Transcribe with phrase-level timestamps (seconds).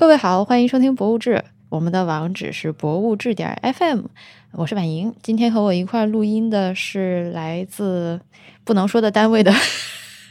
[0.00, 1.34] 各位好，欢迎收听《博物志》，
[1.68, 4.04] 我们的网址是博物志点 FM，
[4.52, 5.14] 我是婉莹。
[5.22, 8.18] 今天和我一块录音的是来自
[8.64, 9.52] 不能说的单位的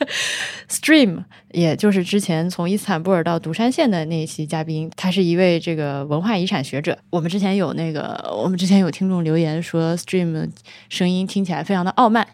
[0.68, 6.98] Stream，也就是之前从伊斯坦布尔到独山县的那一期嘉宾，他是一位这个文化遗产学者。
[7.12, 10.50] 我们之前有那个，我们之前有听众留言说 Stream
[10.90, 12.28] 声音听起来非常的傲慢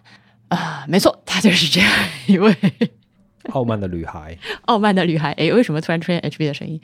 [0.47, 1.91] 啊，没错，他就是这样
[2.27, 2.55] 一位
[3.51, 4.37] 傲慢的女孩。
[4.67, 5.33] 傲慢的女孩。
[5.33, 6.79] 哎，为什么突然出现 HB 的声音？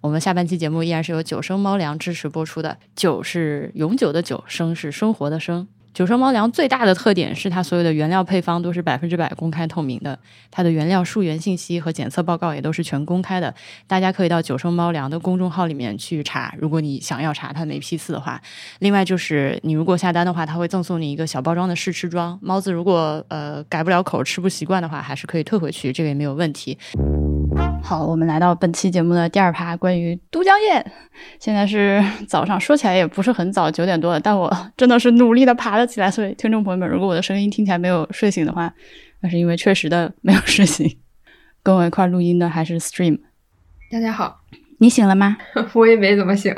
[0.00, 2.78] 我们下半期节目依然是由九生猫粮支持播出的。
[2.96, 5.68] 九是永久的九，生是生活的生。
[5.92, 10.18] 九生猫粮最大的特点是它所有的原料配方都是百分之百公开透明的，
[10.50, 13.52] 它的原料溯源信息和检测报告也都是全公开的。
[13.86, 18.40] 大家可以到九生猫粮的公众号里面去查，如果你想要查它哪批次的话。
[18.78, 22.38] 另外就是你如果下单的话，它会赠送你一个小包装的试吃装。
[22.40, 26.78] 猫子如果呃改不了口、吃不习惯的话，还是可以退回去，这个也没有问题。
[27.82, 30.84] 好，我们来到本期节目的第二趴，关于都江堰。
[31.40, 36.10] 现在是 早上，说起来也不是很早，九点多了，但我真的是努力的爬了起来。
[36.10, 38.72] 所以，听众朋友们，如果我的声音听起来没有睡醒的话，
[39.20, 40.98] 那是因为确实的没有睡醒。
[41.62, 43.18] 跟我一块录音的还是 Stream。
[43.90, 44.40] 大家好，
[44.78, 45.36] 你醒了吗？
[45.74, 46.54] 我也没怎么醒。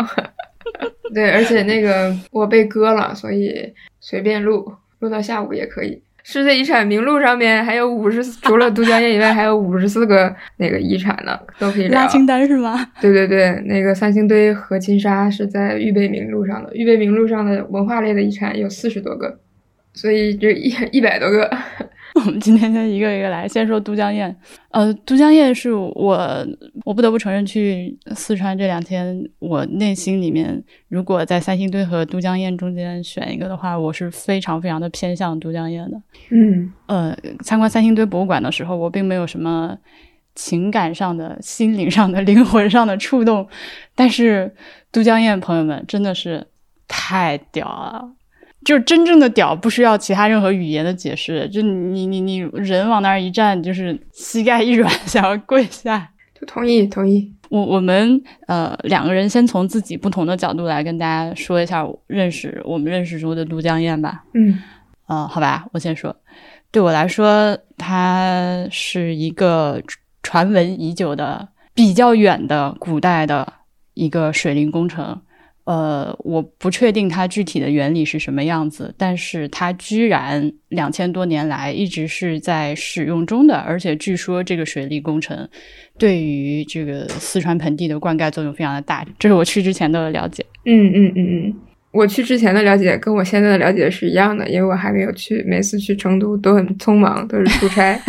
[1.15, 6.03] 对，而且那个我被割了，所以随便录，录到下午也可以。
[6.25, 12.79] 世界遗产名录上面还有五十，除了都江堰以外，还有五十四个那个遗产呢，都可以拉清单是吗？
[13.01, 19.41] 对对对，那个三星堆和金沙是在预备名录上的，预备名录上的文化类的遗产有四十多个，
[19.95, 21.51] 所以就一一百多个。
[22.25, 24.35] 我们今天先一个一个来，先说都江堰。
[24.71, 26.47] 呃，都江堰是我，
[26.85, 36.01] 我不得不承认，去四川这两天，我内心里面，如果在三星堆和都江堰中间选一个的话，我是非常非常的偏向都江堰的。
[36.31, 39.77] 嗯，呃，参观三星堆博物馆的时候，我并没有什么
[40.35, 43.49] 情感上的、心灵上的、灵魂上的触动，
[43.95, 44.55] 但是
[44.91, 46.47] 都江堰朋友们真的是
[46.87, 48.13] 太屌了。
[48.65, 51.49] 就是真正的屌，不需要其他任何语言的解释。
[51.49, 56.09] 就你你你人往那儿一站，就是膝盖一软， 想要跪下。
[56.39, 57.33] 就同意同意。
[57.51, 64.25] 我我们呃两个人先从自己不同的角度来跟大家说一下认识我们认识中的都江堰吧。
[64.33, 64.59] 嗯，
[65.07, 66.17] 呃，好吧，我先说。
[66.71, 69.83] 对我来说，它是一个
[70.23, 73.47] 传闻已久的、比较远的古代的
[73.93, 75.21] 一个水利工程。
[75.65, 85.49] 呃，我不确定它具体的原理是什么样子，但是它居然两千多年来一直是在使用中的，而且据说这个水利工程
[85.97, 90.45] 对于这个四川盆地的灌溉作用非常的大，这是我去之前的了解。
[90.65, 91.55] 嗯嗯嗯嗯，
[91.93, 97.97] 我去之前的了解跟我现在的了解是一样的，因为我还没有去，每次去成都都很匆忙，都是出差。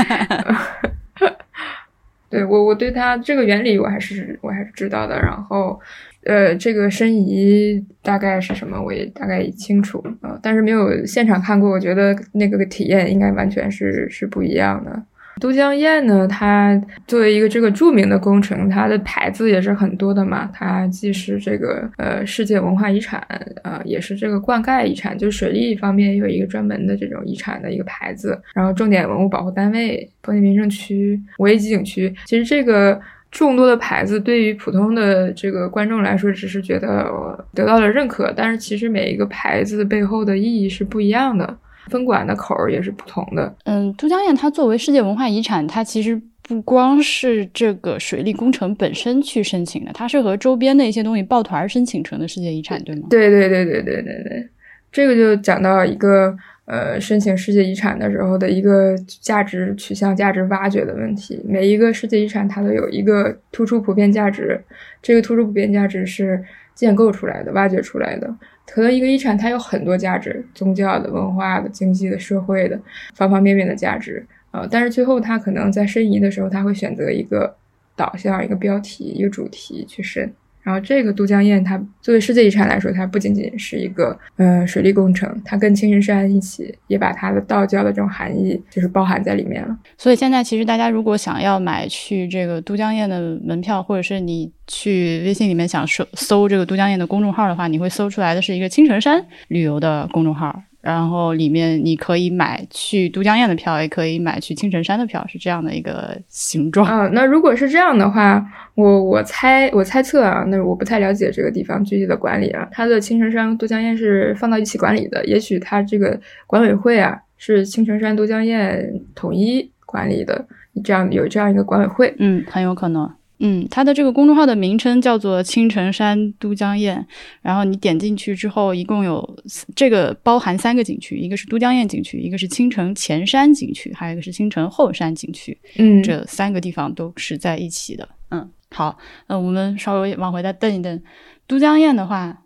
[2.32, 5.80] 对我，我对它这个原理我还是我还是知道的，然后。
[6.26, 15.04] 呃，这个申遗大概是什么，我也大概清楚啊，但是没有现场看过，我觉得那个体验应该完全是是不一样的。
[15.42, 23.20] 都江堰呢，它作为一个这个著名的工程，它的牌子也是很多的嘛，它既是这个呃世界文化遗产，
[23.64, 33.02] 呃，也是这个灌溉遗产，就是水利方面有一个专门的这种遗产的一个牌子，然后重点文物保护单位、风景名胜区、五 A 级景区，其实这个。
[33.34, 37.12] 众多的牌子对于普通的这个观众来说，只是觉得
[37.56, 41.58] 得到了认可，但是其实每一个牌子背后的意义是不一样的，
[41.88, 43.52] 分管的口儿也是不同的。
[43.64, 53.08] 嗯，都江堰它作为世界文化遗产，它其实不光是这个水利工程本身去申请的，它是和周边的一些东西抱团申请成的世界遗产，对吗？
[53.10, 54.48] 对对对对对对对，
[54.94, 56.38] 这个就讲到一个。
[56.66, 61.38] 呃，申请世界遗产的时候的一个价值取向、价值挖掘的问题。
[61.46, 64.58] 每一个世界遗产它都有一个突出普遍价值，
[65.02, 66.42] 这个突出普遍价值是
[66.74, 68.34] 建构出来的、挖掘出来的。
[68.66, 72.80] 可能一个遗产它有很多价值，宗教的、文化的、经济的、社会的
[73.14, 77.54] 方方面面的价值啊，但是最后它可能在申遗的时候，他会选择一个
[77.94, 80.34] 导向、一个标题、一个主题去申。
[80.64, 89.78] 然后，这个都江堰，它作为世界遗产来说，它不仅仅是一个呃水利工程，它跟青城山一起，也把它的道教的这种含义就是包含在里面了。
[89.98, 100.64] 所以现在，其实大家如果想要买去这个都江堰的门票，或者是你去微信里面想搜搜这个都江堰的公众号的话，你会搜出来的是一个青城山旅游的公众号。
[100.84, 106.86] 然后里面你可以买去都江堰的票，也可以买去青城山的票，是这样的一个形状。
[106.86, 108.46] 啊，那如果是这样的话，
[108.76, 112.68] 我我猜我猜测啊，那我不太了解这个地方具体的管理啊。
[112.70, 120.46] 它的青城山都江堰是放到一起管理的，也许它这个管委会啊是青城山都江堰统一管理的，
[120.84, 123.10] 这样有这样一个管委会，嗯，很有可能。
[123.46, 127.06] 嗯，它的这个公众号的名称叫做青城山都江堰，
[127.42, 129.38] 然后你点进去之后，一共有
[129.76, 135.58] 这个包含三个景区，一个是都江堰景区，一个是青城前山景区，还有一个是青城后山景区。
[135.78, 138.08] 嗯，这三个地方都是在一起的。
[138.32, 138.98] 嗯，好，
[139.28, 141.04] 那我们稍微往回再蹬一蹬。
[141.46, 142.44] 都江堰的话，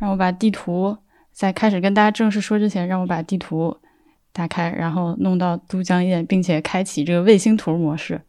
[0.00, 0.98] 让我把地图
[1.32, 3.76] 在开始跟大家正式说之前，让我把地图
[4.32, 8.20] 打开，然后弄到都江堰，并且开启这个卫星图模式。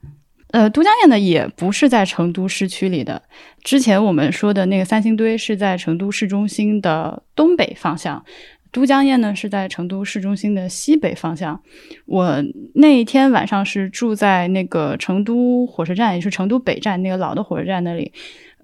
[0.52, 3.22] 呃，都江堰呢也不是在成都市区里的。
[3.64, 8.26] 之前我们说的那个三星堆是在成都市中心的东北方向，
[8.72, 11.62] 都江堰呢是在成都市中心的西北方向。
[12.08, 12.44] 我
[12.74, 18.12] 那一天晚上是住在那个成都火车站，也是成都北站那个老的火车站那里。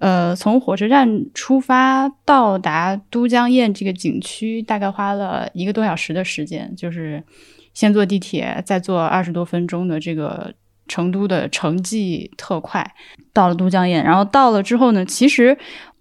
[0.00, 7.22] 呃，从火车站出发到达都江堰这个景区，大概花了一个多小时的时间，就是
[7.72, 10.52] 先坐地铁，再坐二十多分钟的这个。
[10.88, 12.94] 成都的城际特快
[13.32, 15.56] 到了都江堰，然后到了之后呢，其实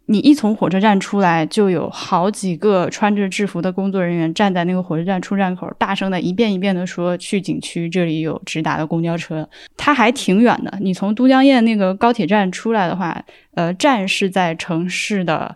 [0.07, 9.49] 你一从火车站出来，就有好几个穿着制服的工作人员站在那个火车站出站口，大声的一遍一遍的说去景区，这里有直达的公交车。
[9.75, 15.55] 它还挺远的，你从都江堰那个高铁站出来的话，呃，站是在城市的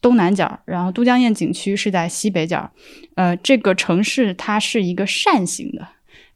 [0.00, 2.70] 东南角，然后都江堰景区是在西北角。
[3.16, 5.86] 呃，这个城市它是一个扇形的。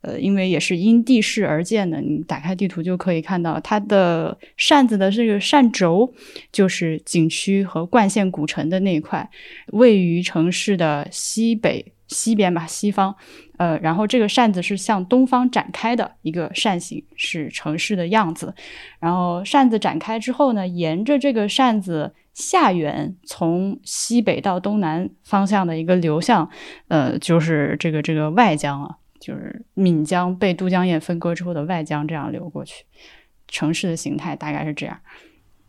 [0.05, 6.13] 呃，因为也是因地势而建的，你打开地图就可以看到它的扇子的这个扇轴，
[6.53, 9.31] 就是景区和冠县古城的那一块，
[9.69, 13.15] 位于城市的西北西边吧，西方。
[13.57, 18.53] 呃，然后这个扇子是向东方展开的一个扇形，是城市的样子。
[18.99, 26.51] 然后扇子展开之后呢，沿着这个扇子下缘，从西北到东南方向的一个流向，
[26.89, 28.97] 呃，就是这个这个外江啊。
[29.25, 32.85] 就是岷江被都江堰分割之后的外江这样流过去，
[33.49, 34.99] 城市的形态大概是这样。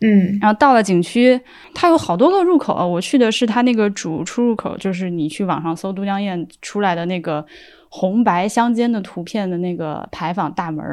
[0.01, 1.39] 嗯，然后到了景区，
[1.73, 2.85] 它有好多个入口。
[2.85, 7.45] 我去的是它那个主出入口，就是你去网上搜都江堰出来的那个
[7.87, 10.83] 红白相间的图片的那个牌坊大门。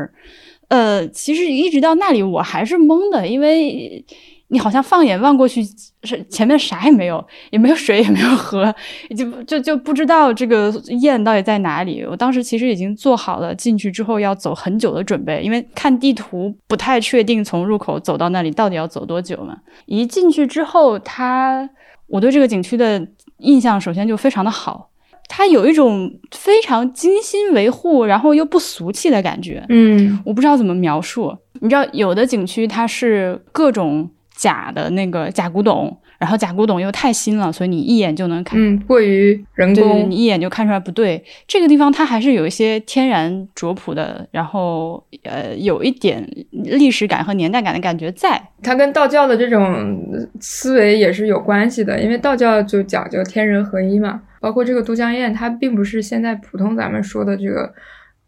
[0.68, 4.04] 呃，其实一直到那里我还是懵的，因为。
[4.52, 5.64] 你好像放眼望过去，
[6.04, 8.72] 是前面啥也没有，也没有水，也没有河，
[9.16, 10.70] 就就就不知道这个
[11.00, 12.04] 堰到底在哪里。
[12.04, 19.56] 我当时其实已经做好了进去之后要走很久的准备，因为看地图不太确定从入口走到那里到底要走多久嘛。
[19.86, 21.66] 一进去之后，它
[22.08, 23.08] 我对这个景区的
[23.38, 24.90] 印象首先就非常的好，
[25.28, 29.64] 它有一种非常精心维护，然后又不俗气的感觉。
[29.70, 31.34] 嗯，我不知道怎么描述。
[31.60, 34.10] 你知道，有的景区它是各种。
[34.34, 41.22] 假的那个假古董，然后假古董又太新了，所以你一眼就能看，嗯，过于人工，你一眼就看出来不对。
[41.46, 48.42] 这个地方它还是有一些天然拙朴的，然后呃，有一点历史感和年代感的感觉在。
[48.62, 49.98] 它跟道教的这种
[50.40, 54.22] 思维也是有关系的，因为道教就讲究天人合一嘛。
[54.40, 57.72] 包括这个都江堰，它并不是现在普通咱们说的这个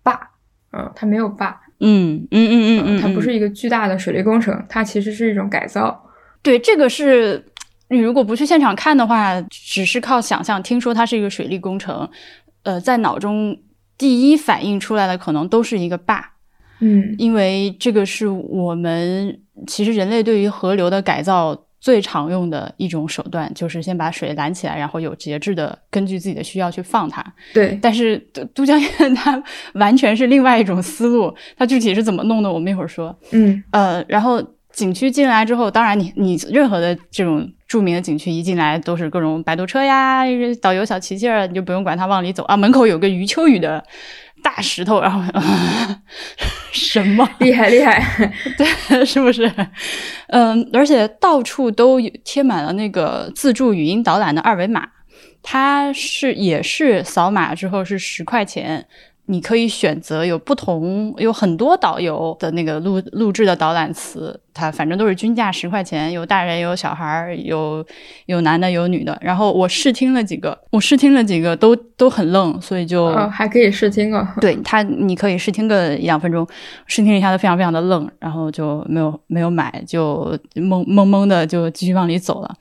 [0.04, 0.12] 坝，
[0.72, 1.60] 嗯，它没有坝。
[1.80, 6.04] 嗯嗯嗯嗯嗯，它不是一个巨大的水利工程，它其实是一种改造。
[6.42, 7.44] 对，这个是
[7.88, 12.08] 你如果不去现场看的话，只是靠想象，听说它是一个水利工程，
[12.62, 13.56] 呃，在脑中
[13.98, 16.32] 第一反应出来的可能都是一个坝。
[16.80, 21.63] 嗯，因为这个是我们其实人类对于河流的改造。
[21.84, 27.22] 最常用的一种手段就是先把水拦起来，然后有节制的根据自己的需要去放它。
[27.52, 29.44] 对，但是都都江堰 它
[29.74, 33.14] 完全是另外一种思路，它具体是怎么弄的，我们一会儿说。
[33.32, 34.42] 嗯，呃，然后
[34.72, 40.22] 景区进来之后，当然你你任何的这种著名的景区一进来都是各种摆渡车呀，
[40.62, 43.84] 导游小旗儿，你就不用管它往里走啊，门口有个余秋雨的。
[44.44, 45.20] 大石头，然后
[46.70, 48.00] 什么厉害厉害？
[48.58, 49.50] 对，是不是？
[50.28, 54.86] 嗯，而且到处都贴满了那个自助语音导览的二维码，
[55.42, 58.86] 它是也是扫码之后是十块钱。
[59.26, 67.82] 你可以选择有不同、有很多导游的那个录录制的导览词，它反正都是均价十块钱，有大人有小孩儿，有
[68.26, 69.18] 有男的有女的。
[69.22, 74.26] 然后我试听了几个，我试听了几个都都很愣，所以就还可以试听哦。
[74.42, 76.46] 对他，你可以试听个一两分钟，
[76.86, 82.54] 试听一下都非常非常的愣，然后就没有没有买，就懵懵懵的就继续往里走了。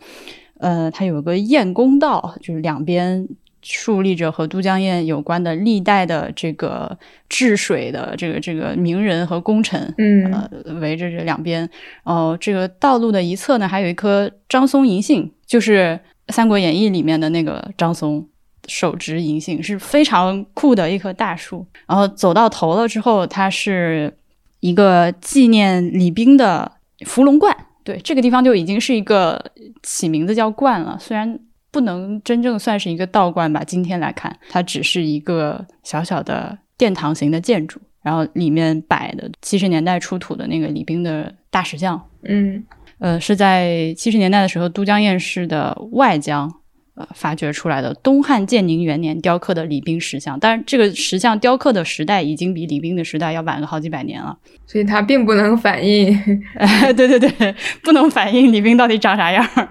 [0.61, 3.27] 呃，它有个燕公道，就是两边。
[3.63, 6.95] 树立着和都江堰有关的历代的这个
[7.29, 11.67] 治水的这个这个名人和功臣，嗯，呃，围着这两边，
[12.03, 15.99] 哦，这个道路的一侧呢，还有一棵张松银杏，就是
[16.33, 18.27] 《三国演义》里面的那个张松，
[18.67, 21.65] 手执银杏，是非常酷的一棵大树。
[21.87, 24.13] 然后走到头了之后，它是
[24.59, 26.71] 一个纪念李冰的
[27.05, 27.55] 伏龙观。
[27.85, 29.51] 对，这个地方就已经是一个
[29.81, 31.37] 起名字叫观了，虽然
[31.73, 33.63] 不能真正算是一个道观吧。
[33.65, 41.99] 今天来看，它只是一个小小的殿堂型的建筑，然后里面摆的七十年代出土的那个李冰的大石像，
[42.29, 42.63] 嗯
[42.99, 46.49] 呃，是在七十年代的时候，都江堰市的外江
[46.93, 50.39] 呃发掘出来的东汉建宁元年雕刻的李冰石像。
[50.39, 54.37] 但是，这个石像雕刻的时代已经比李冰的时代要晚个好几百年了。
[54.67, 56.15] 所以它并不能反映
[56.55, 59.67] 哎，对对对，不能反映李冰到底长啥样儿。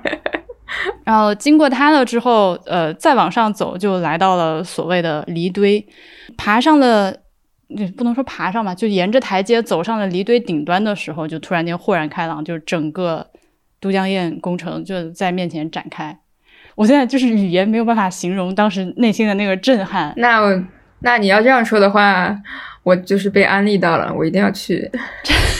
[1.04, 5.86] 然后经过它了之后，呃，再往上走就来到了所谓的离堆，
[6.36, 7.14] 爬上了，
[7.68, 13.26] 也不能说爬上吧，就沿着台阶走上了离堆顶端的时候，就突然间豁然开朗，就是整个
[13.80, 16.18] 都江堰工程就在面前展开。
[16.74, 20.14] 我现在就是语言没有办法形容当时内心的那个震撼。
[20.16, 20.64] 那我
[21.00, 22.34] 那你要这样说的话，
[22.82, 24.90] 我就是被安利到了，我一定要去。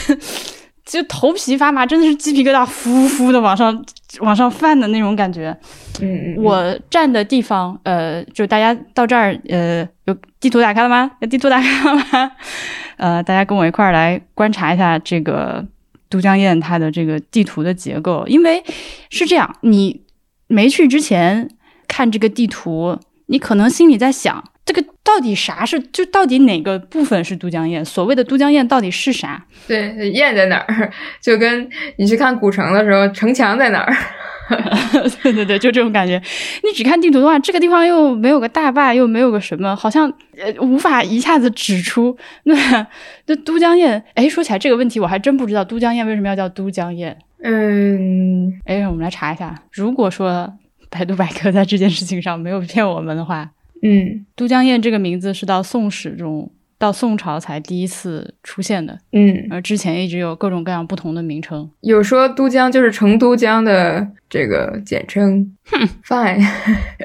[0.85, 3.85] 就头皮发麻，真的是鸡皮疙瘩呼呼的往上
[4.21, 5.57] 往上泛的那种感觉。
[6.01, 11.11] 嗯，嗯我站的地方，呃，就大家到这儿，呃，有地图打开了吗？
[11.21, 12.33] 有地图打开了吗？
[12.99, 15.65] 呃，大家跟我一块儿来观察一下这个
[16.09, 18.63] 都江堰它的这个地图的结构，因为
[19.11, 20.03] 是这样，你
[20.49, 21.49] 没去之前
[21.89, 27.85] 看这个地图，你可能心里在想，这个到底啥是，就到底哪个部分是都江堰？
[27.85, 29.45] 所谓的都江堰到底是啥？
[29.69, 30.91] 对，堰在哪儿？
[31.21, 33.95] 就跟你去看古城的时候，城墙在哪儿？
[35.23, 36.21] 对对对，就这种感觉。
[36.65, 42.17] 你只看地图的话，这个地方又没有个大坝，又没有个什么，好像呃无法一下子指出。
[42.45, 42.55] 那
[43.27, 47.15] 那都江堰，哎，说起来这个问题，我还真不知道都江堰为什么要叫都江堰。
[47.43, 49.55] 嗯，哎，我们来查一下。
[49.73, 50.53] 如果说
[50.91, 53.51] 百度百科在这件事情上没有骗我们的话，
[53.83, 61.69] 嗯都江堰这个名字是到宋史中，到宋朝才第一次出现的，嗯，而之前一直有各种各样不同的名称。
[61.81, 65.55] 有说都江就是成都江的这个简称。
[65.71, 66.45] 哼 Fine，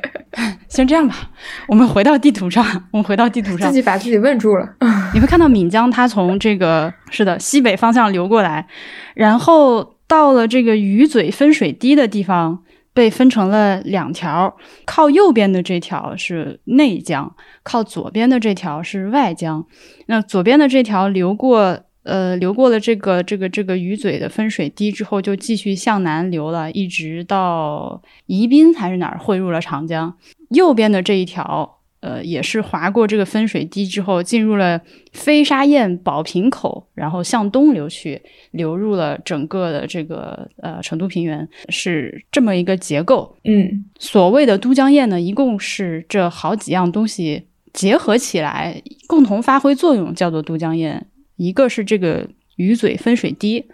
[0.67, 1.31] 先这样吧，
[1.67, 3.73] 我们回到地图上，我们回到地图上自。
[3.73, 4.75] 己把自己问住了。
[5.13, 8.67] 你会看到岷江，它从这个是的西北方向流过来，
[9.15, 12.63] 然后到了这个鱼嘴分水堤的地方，
[12.97, 19.63] 被分成了两条，靠右边的这条是内江，靠左边的这条是外江。
[20.07, 21.81] 那左边的这条流过。
[22.07, 30.15] 呃，流过了这个这个这个鱼嘴的分水堤之后，就继续向南流了，一直到宜宾还是哪儿汇入了长江。
[30.51, 31.76] 右边的这一条，
[32.07, 38.21] 呃，也是划过这个分水堤之后，进入了飞沙堰宝瓶口，然后向东流去，
[38.51, 43.35] 流入了整个的这个呃成都平原，是这么一个结构。
[43.43, 51.05] 嗯所谓的都江堰呢，一共是这好几样东西结合起来，共同发挥作用，叫做都江堰。
[51.35, 53.65] 一个是这个鱼嘴分水堤，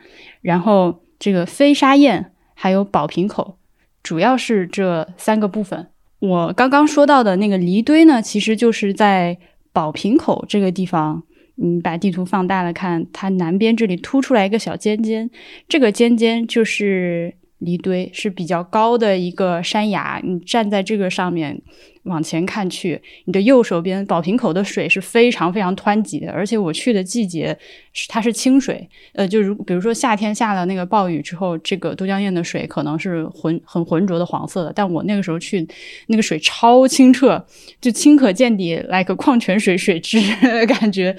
[0.41, 3.59] 然后这个飞沙堰，还有宝瓶口，
[4.01, 5.87] 主要是这三个部分。
[6.23, 9.37] 我刚刚说到的那个离堆呢，其实就是在
[9.73, 11.21] 宝瓶口这个地方。
[11.55, 15.29] 你把地图放大了看，它南边这里凸出来一个小尖尖，
[15.67, 20.21] 这个尖尖就是离堆，是比较高的一个山崖。
[20.23, 21.59] 你站在这个上面
[22.03, 27.57] 往前看去，你的右手边宝瓶口的水是非常非常湍急的，而且我去的季节
[27.93, 35.65] 是它是清水，呃，就如比如说夏天下了那个暴雨之后，这个都江堰的水可能是浑很浑浊的黄色的，但我那个时候去，
[36.07, 37.43] 那个水超清澈，
[37.79, 40.19] 就清可见底，like 矿泉水水质
[40.67, 41.15] 感觉，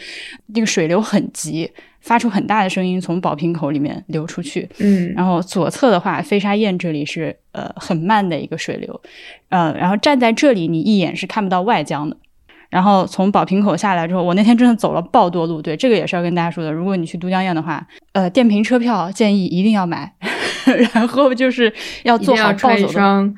[0.49, 1.71] 那个水流很急，
[2.05, 9.01] 发出很大的声音从宝瓶口里面流出去，嗯然后左侧的话，飞沙堰这里是呃很慢的一个水流，
[9.49, 12.15] 呃，然后站在这里，你一眼是看不到外江的。
[12.69, 16.71] 然后从宝瓶口下来之后，我那天真的走了爆多路，对，这个也是要跟大家说的。
[16.71, 20.13] 如果你去都江堰的话，呃，电瓶车票建议一定要买，
[20.93, 23.35] 然后就是要做好暴走的，双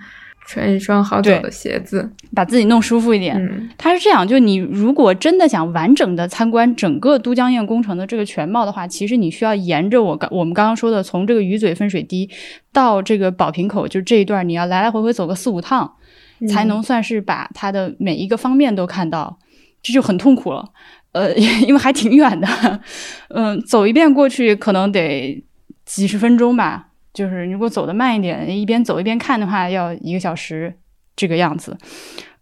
[0.46, 2.10] 穿一双好走的鞋子。
[2.34, 3.36] 把自己弄舒服一点。
[3.36, 12.28] 嗯它是这样，就你如果真的想完整的参观整个都江堰工程的这个全貌的话，其实你需要沿着我刚我们刚刚说的，从这个鱼嘴分水堤
[12.72, 15.94] 到这个宝瓶口，就这一段，你要来来回回走个四五趟，
[16.40, 19.38] 嗯才能算是把它的每一个方面都看到，
[19.82, 20.70] 这就很痛苦了。
[21.12, 21.34] 呃，
[21.66, 22.80] 因为还挺远的，
[23.28, 25.42] 嗯，走一遍过去可能得
[25.84, 26.85] 几十分钟吧。
[27.16, 30.70] 就是如果走得慢一点，一边走一边看的话，要一个小时
[31.16, 31.74] 这个样子。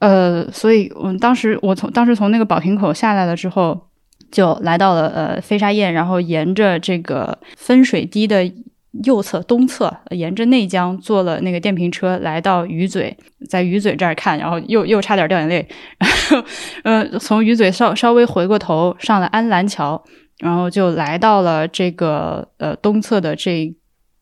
[0.01, 3.81] 呃，所以我当时我从当时从那个宝瓶口下来了之后，
[4.33, 8.53] 就来到了呃飞沙堰，然后沿着这个分水堤的
[9.05, 13.17] 右侧东侧，沿着内江坐了那个电瓶车来到鱼嘴，
[13.49, 15.67] 在鱼嘴这儿看，然后又又差点掉眼泪。
[16.03, 16.45] 然后
[16.83, 20.03] 呃，从鱼嘴稍稍微回过头，上了安澜桥。
[20.41, 23.73] 然后就来到了这个呃东侧的这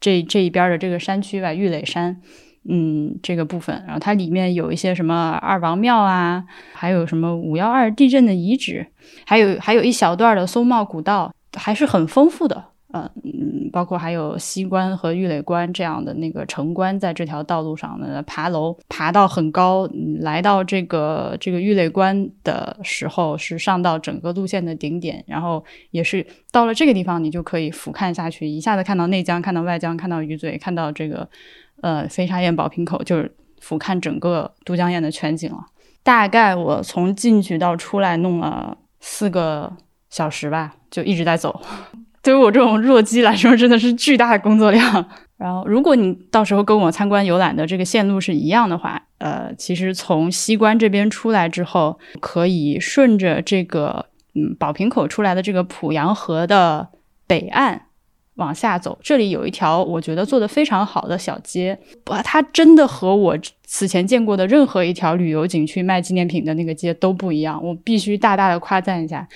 [0.03, 2.21] 这这一边的这个山区吧，玉垒山。
[2.69, 6.45] 嗯，这个部分，然后它里面有一些什么二王庙啊，
[6.75, 8.87] 还有什么五幺二地震的遗址，
[9.27, 12.67] 还有还有一小段的松茂古道，还是很丰富的。
[12.93, 19.89] 嗯嗯，包括还有西关和玉垒关这样的那个城关，在这条道路上呢，爬楼爬到很高，
[20.21, 31.29] 来到这个这个玉垒关的时候，是上到整个路线的顶点，然后也是到了这个地方，你就可以俯瞰下去，一下子看到内江，看到外江，看到鱼嘴，看到这个。
[31.81, 35.59] 呃，飞沙堰宝瓶口就是俯瞰整个都江堰的全景了。
[36.05, 39.73] 大概我从进去到出来弄了四个
[40.09, 41.61] 小时吧，就一直在走。
[42.23, 45.09] 对于我这种弱鸡来说，真的是巨大的工作量。
[45.37, 56.89] 然后，如果你到时候跟我参观游览的这个线路是一样的话，呃，其实从西关这边出来之后，可以顺着这个嗯宝瓶口出来的这个濮阳河的
[57.27, 57.87] 北岸。
[58.37, 63.37] 往下走，这里有一条我觉得做的非常好的小街，哇，它真的和我
[63.67, 69.29] 此前见过的任何一条旅游景区卖纪念品的那个街都不一样，我必须大大的夸赞一下。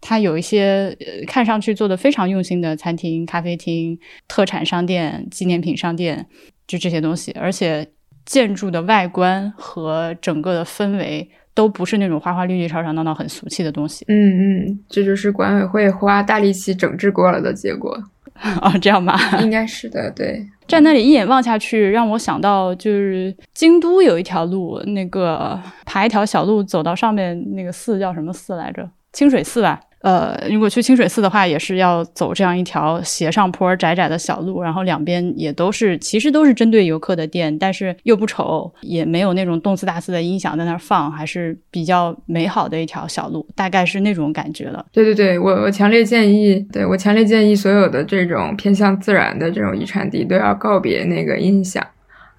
[0.00, 6.26] 它有一些呃看上去做的非常用心的餐厅、咖啡厅、特产商店、纪念品商店，
[6.66, 7.86] 就这些东西，而且
[8.24, 14.04] 建筑的外观和整个的氛围都不是那种花花绿绿、吵吵闹闹、很俗气的东西。
[14.08, 17.96] 嗯嗯，这就是管委会花大力气整治过了的结果。
[18.62, 20.10] 哦，这样吧，应该是的。
[20.12, 28.88] 对， 站那里一眼望下去，让我想到就是京都有一条路，那个爬一条小路走到上面那个寺叫什么寺来着？
[29.12, 29.78] 清水寺吧。
[30.00, 44.84] 呃，如果去清水寺的话，也是要走这样一条斜上坡、窄窄的小路，然后两边也都是，其实都是针对游客的店，但是又不丑，也没有那种动次大次的音响在那儿放，还是比较美好的一条小路，大概是那种感觉了。
[44.90, 51.86] 对对对，我我强烈建议，对我强烈建议所有的这种偏向自然的这种遗产地都要告别那个音响。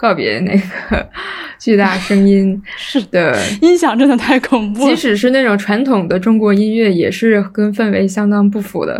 [0.01, 0.51] 告别那
[0.89, 1.07] 个
[1.59, 4.83] 巨大声音是的，音响真的太恐怖。
[4.89, 8.99] 即使是那种传统的中国音乐，也是跟氛围相当不符的。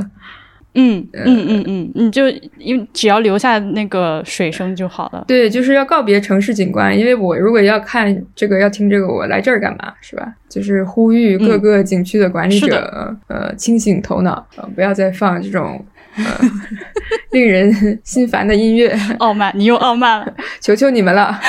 [0.74, 5.26] 嗯嗯嗯嗯，你就因为只要留下那个水声就好了。
[5.28, 6.98] 对，就是要告别城市景观。
[6.98, 9.92] 因为我如果要看这个，要听这个，我来这儿干嘛？
[10.00, 10.32] 是吧？
[10.48, 15.84] 就是呼吁各个景区的管理者，呃，清醒头脑，不要再放这种。
[17.32, 21.40] 令人心烦的音乐，傲慢，你又傲慢了， 求求你们了，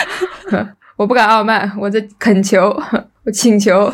[0.96, 2.70] 我不敢傲慢，我在恳求，
[3.24, 3.92] 我请求，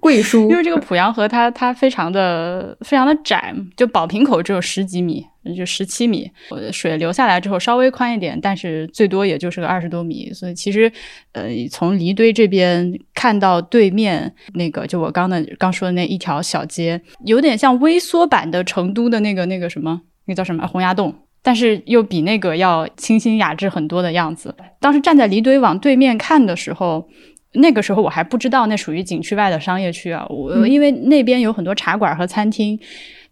[0.00, 0.48] 贵叔。
[0.50, 5.24] 因为这个濮阳河，它它非常的非常的窄，就宝瓶口只有十几米，
[5.56, 6.30] 就十七米，
[6.72, 10.90] 水流下来之后稍微宽一点，但是最多也就是个二十多米，所以其实，
[11.32, 12.92] 呃，从离堆这边
[13.24, 20.02] 看到对面那个，就我刚的刚说的那一条小街，有点像微缩版的成都的那个那个什么。
[20.26, 24.54] 那叫什么洪崖洞，但是又比那个要清新雅致很多的样子。
[24.78, 27.08] 当时站在离堆往对面看的时候，
[27.54, 30.26] 那个时候我还不知道那属于景区外的商业区啊。
[30.28, 32.78] 我因为那边有很多茶馆和餐厅，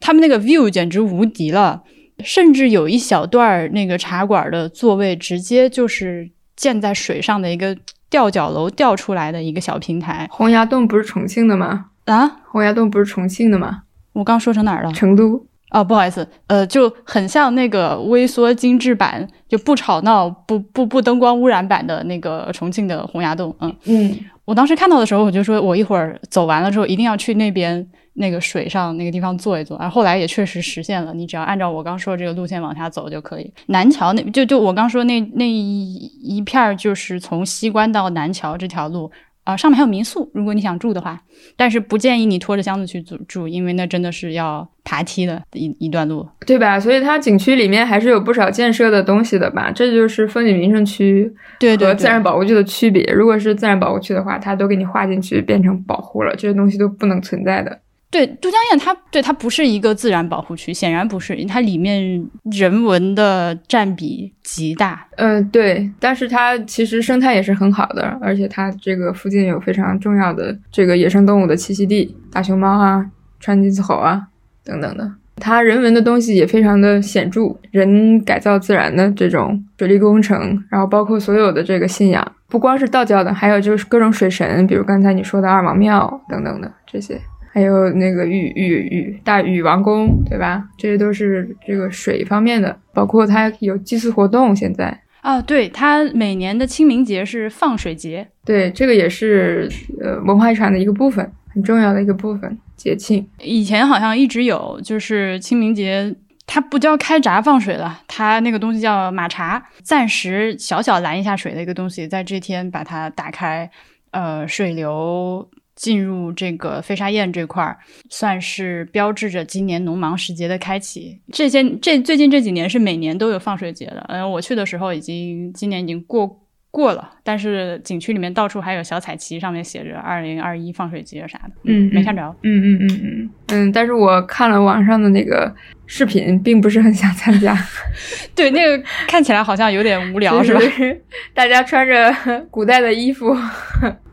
[0.01, 1.83] 他们那个 view 简直无敌了，
[2.25, 6.31] 甚至有一小段那个茶馆的座位直接就是
[6.63, 7.77] 建在水上的一个
[8.09, 10.29] 吊脚楼吊出来的一个小平台。
[10.31, 11.87] 洪崖洞不是重庆的吗？
[12.05, 13.83] 啊，洪崖洞不是重庆的吗？
[14.13, 14.93] 我刚说成哪儿了？
[14.93, 15.45] 成都。
[15.71, 23.53] 哦，不好意思，呃，就很像那个微缩精致版，就不吵闹、不不不灯光污染版的那个重庆的洪崖洞。
[23.59, 29.79] 嗯嗯，我当时看到的时候，我就说我一会儿走完了之后，一定要去那边那个水上那个地方坐一坐。
[29.79, 33.53] 然后后来也确实实现了，你只要按照我刚说的这个路线往下走就可以。
[33.67, 39.11] 南桥那就就我刚说那那一一片儿，就是从西关到南桥这条路。
[39.45, 41.21] 啊，上面还有民宿，如果你想住的话，
[41.57, 46.79] 但是不建议你拖着箱子去住住，因为那真的是要爬梯的一一段路，对吧？
[46.79, 49.73] 所以它景区里面还是有不少建设的东西的吧？
[49.73, 51.29] 这就是风景名胜区
[51.77, 53.03] 和自然保护区的区别。
[53.13, 57.81] 如果是自然保护区的话，它都给你划进去变成保护了，这些东西都不能存在的。
[58.13, 62.23] 对，都江堰它对它不是一个自然保护区，显然不是，它里面
[62.53, 65.07] 人文的占比极大。
[65.17, 73.07] 嗯，对，但是它其实生态也是很好的，而且它这个附近有非常重要的这个野生动物的栖息地，大熊猫啊、
[73.41, 74.29] 川金丝猴啊
[74.63, 75.11] 等等的。
[75.37, 87.19] 它人文的东西也非常的显著，人改造自然的这种水利工程，然后包括所有的这个信仰，不光是道教的，还有就是各种水神，比如刚才你说的二王庙等等的这些。
[87.53, 90.65] 还有那个禹禹禹大禹王宫，对吧？
[90.79, 94.57] 这些都是这个水方面的，包括它有祭祀活动。
[94.57, 102.59] 现在啊，对，它每年的清明节是放水节，对，这个也是呃文化遗产的一个部分，很重要的一个部分。
[102.75, 103.29] 节庆。
[103.39, 113.71] 以前好像一直有，就是清明节，它不叫开闸放水了，它那个东西叫马闸，暂时小小拦一下水的一个东西，在这天把它打开，
[114.11, 115.49] 呃，水流
[115.83, 117.77] 进入这个飞沙堰这块儿，
[118.09, 121.21] 算是标志着今年农忙时节的开启。
[121.33, 126.39] 这些这最近这几年是每年都有放水节的，嗯，我去的时候已经今年已经过。
[126.73, 135.55] 过了，但是景区里面到处还有小彩旗，上面写着“二零二一放水节”啥的，嗯，没看着，嗯嗯嗯嗯嗯，但是我看了网上的那个
[135.87, 137.55] 视频，并不是很想参加。
[138.35, 140.61] 对，那个看起来好像有点无聊，是吧？
[141.35, 142.11] 大家穿着
[142.51, 143.37] 古代的衣服，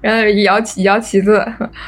[0.02, 1.42] 然后摇旗摇旗子，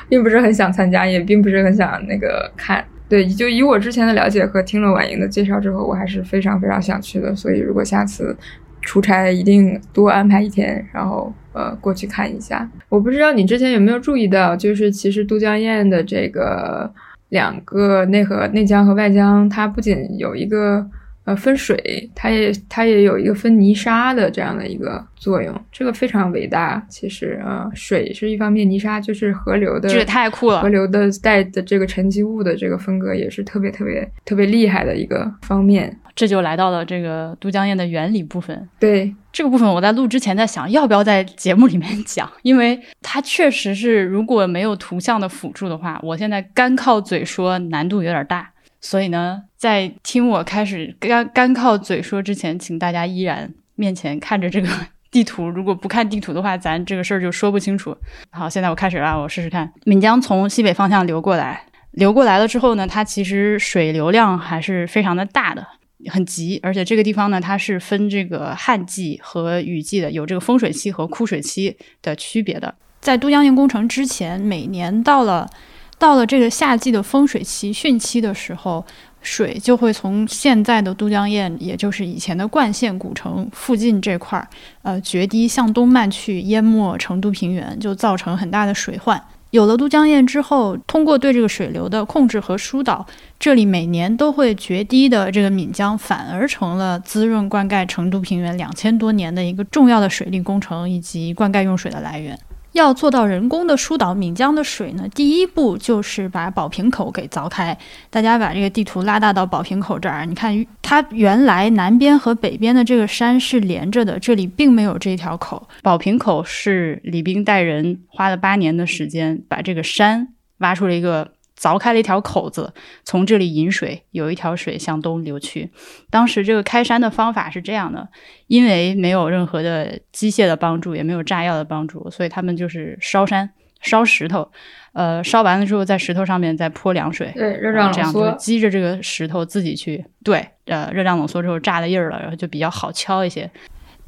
[0.07, 2.81] 并不是很想参加，也并不是很想那个看。
[3.09, 7.35] 对，就以我之前的了解和听了婉莹的介绍之后，我还是非常非常想去的。
[7.35, 8.33] 所以如果下次。
[8.81, 12.69] 出差一定多安排一天，然后呃过去看一下。
[12.89, 16.91] 我不知道你之前有没有注意到，就是其实都江堰的这个
[17.29, 20.85] 两个内河内江和外江，它不仅有一个
[21.23, 26.83] 呃分水，它也它也有一个分泥沙的这样的一个作用，这个非常伟大。
[26.89, 30.61] 其实呃水是一方面，泥沙就是河流的，这也太酷了。
[30.61, 35.95] 河流的带的这个沉积物的这个分割也是特别特别特别厉害的一个方面。
[36.15, 38.69] 这就来到了这个都江堰的原理部分。
[38.79, 48.51] 对这个部分，我在录之前在想，要不要在节目里面讲， 因为它确实是如果没有图像的辅助的话，我现在干靠嘴说难度有点大。
[48.83, 54.67] 所以呢，在听我开始干干靠嘴说之前，请大家依然面前看着这个
[55.11, 55.47] 地图。
[55.47, 57.95] 如果不看地图的话，咱这个事儿就说不清楚。
[58.31, 59.71] 好，现在我开始了，我试试看。
[59.85, 65.65] 岷江从西北方向流过来，流过来了之后呢，它其实水流量还是非常的大的。
[66.09, 72.73] 很急，而且这个地方呢，它是分这个旱季和雨季的，有这个丰水期和枯水期的区别的。
[72.99, 75.49] 在都江堰工程之前，每年到了
[75.97, 78.85] 到了这个夏季的丰水期、汛期的时候，
[79.21, 84.47] 水就会从现在的都江堰，也就是以前的灌县古城附近这块儿，
[84.83, 89.21] 呃，决堤向东漫去，淹没成都平原，就造成很大的水患。
[89.51, 93.05] 有了都江堰之后，通过对这个水流的控制和疏导，
[93.37, 102.39] 这里每年都会决堤的这个岷江，反而成了滋润灌溉成都平原两千多年的一个重要的水利工程以及灌溉用水的来源。
[102.73, 107.77] 要做到人工的疏导岷江的水呢，第一步就是把宝瓶口给凿开。
[108.09, 115.67] 大家把这个地图拉大到宝瓶口这儿，你看它原来南边和北边的这个山是连着的，这里并没有这条口。
[115.81, 120.29] 宝瓶口是李冰带人花了八年的时间，把这个山
[120.59, 121.33] 挖出了一个。
[121.61, 125.69] 凿开了一条口子，从这里引水，有一条水向东流去。
[126.09, 128.09] 当时这个开山的方法是这样的：
[128.47, 133.47] 因为没有任何的机械的帮助，也没有炸药的帮助，所以他们就是烧山、
[133.79, 134.51] 烧石头。
[134.93, 143.49] 呃，烧完了之后，在石头上面再泼凉水，对，热胀冷缩，积着这个石头自己去对，呃，热胀冷缩之后炸了印儿了，然后就比较好敲一些。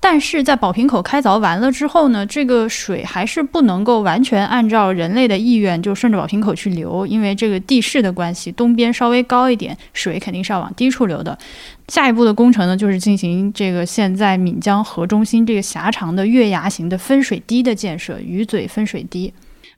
[0.04, 11.38] 但是在宝瓶口开凿完了之后呢，这个水还是不能够完全按照人类的意愿就顺着宝瓶口去流，因为这个地势的关系，东边稍微高一点，水肯定是要往低处流的。
[11.88, 19.34] 下一步的工程呢，就是进行这个现在闽江河中心这个狭长的月牙形的分水堤的建设，鱼嘴分水堤。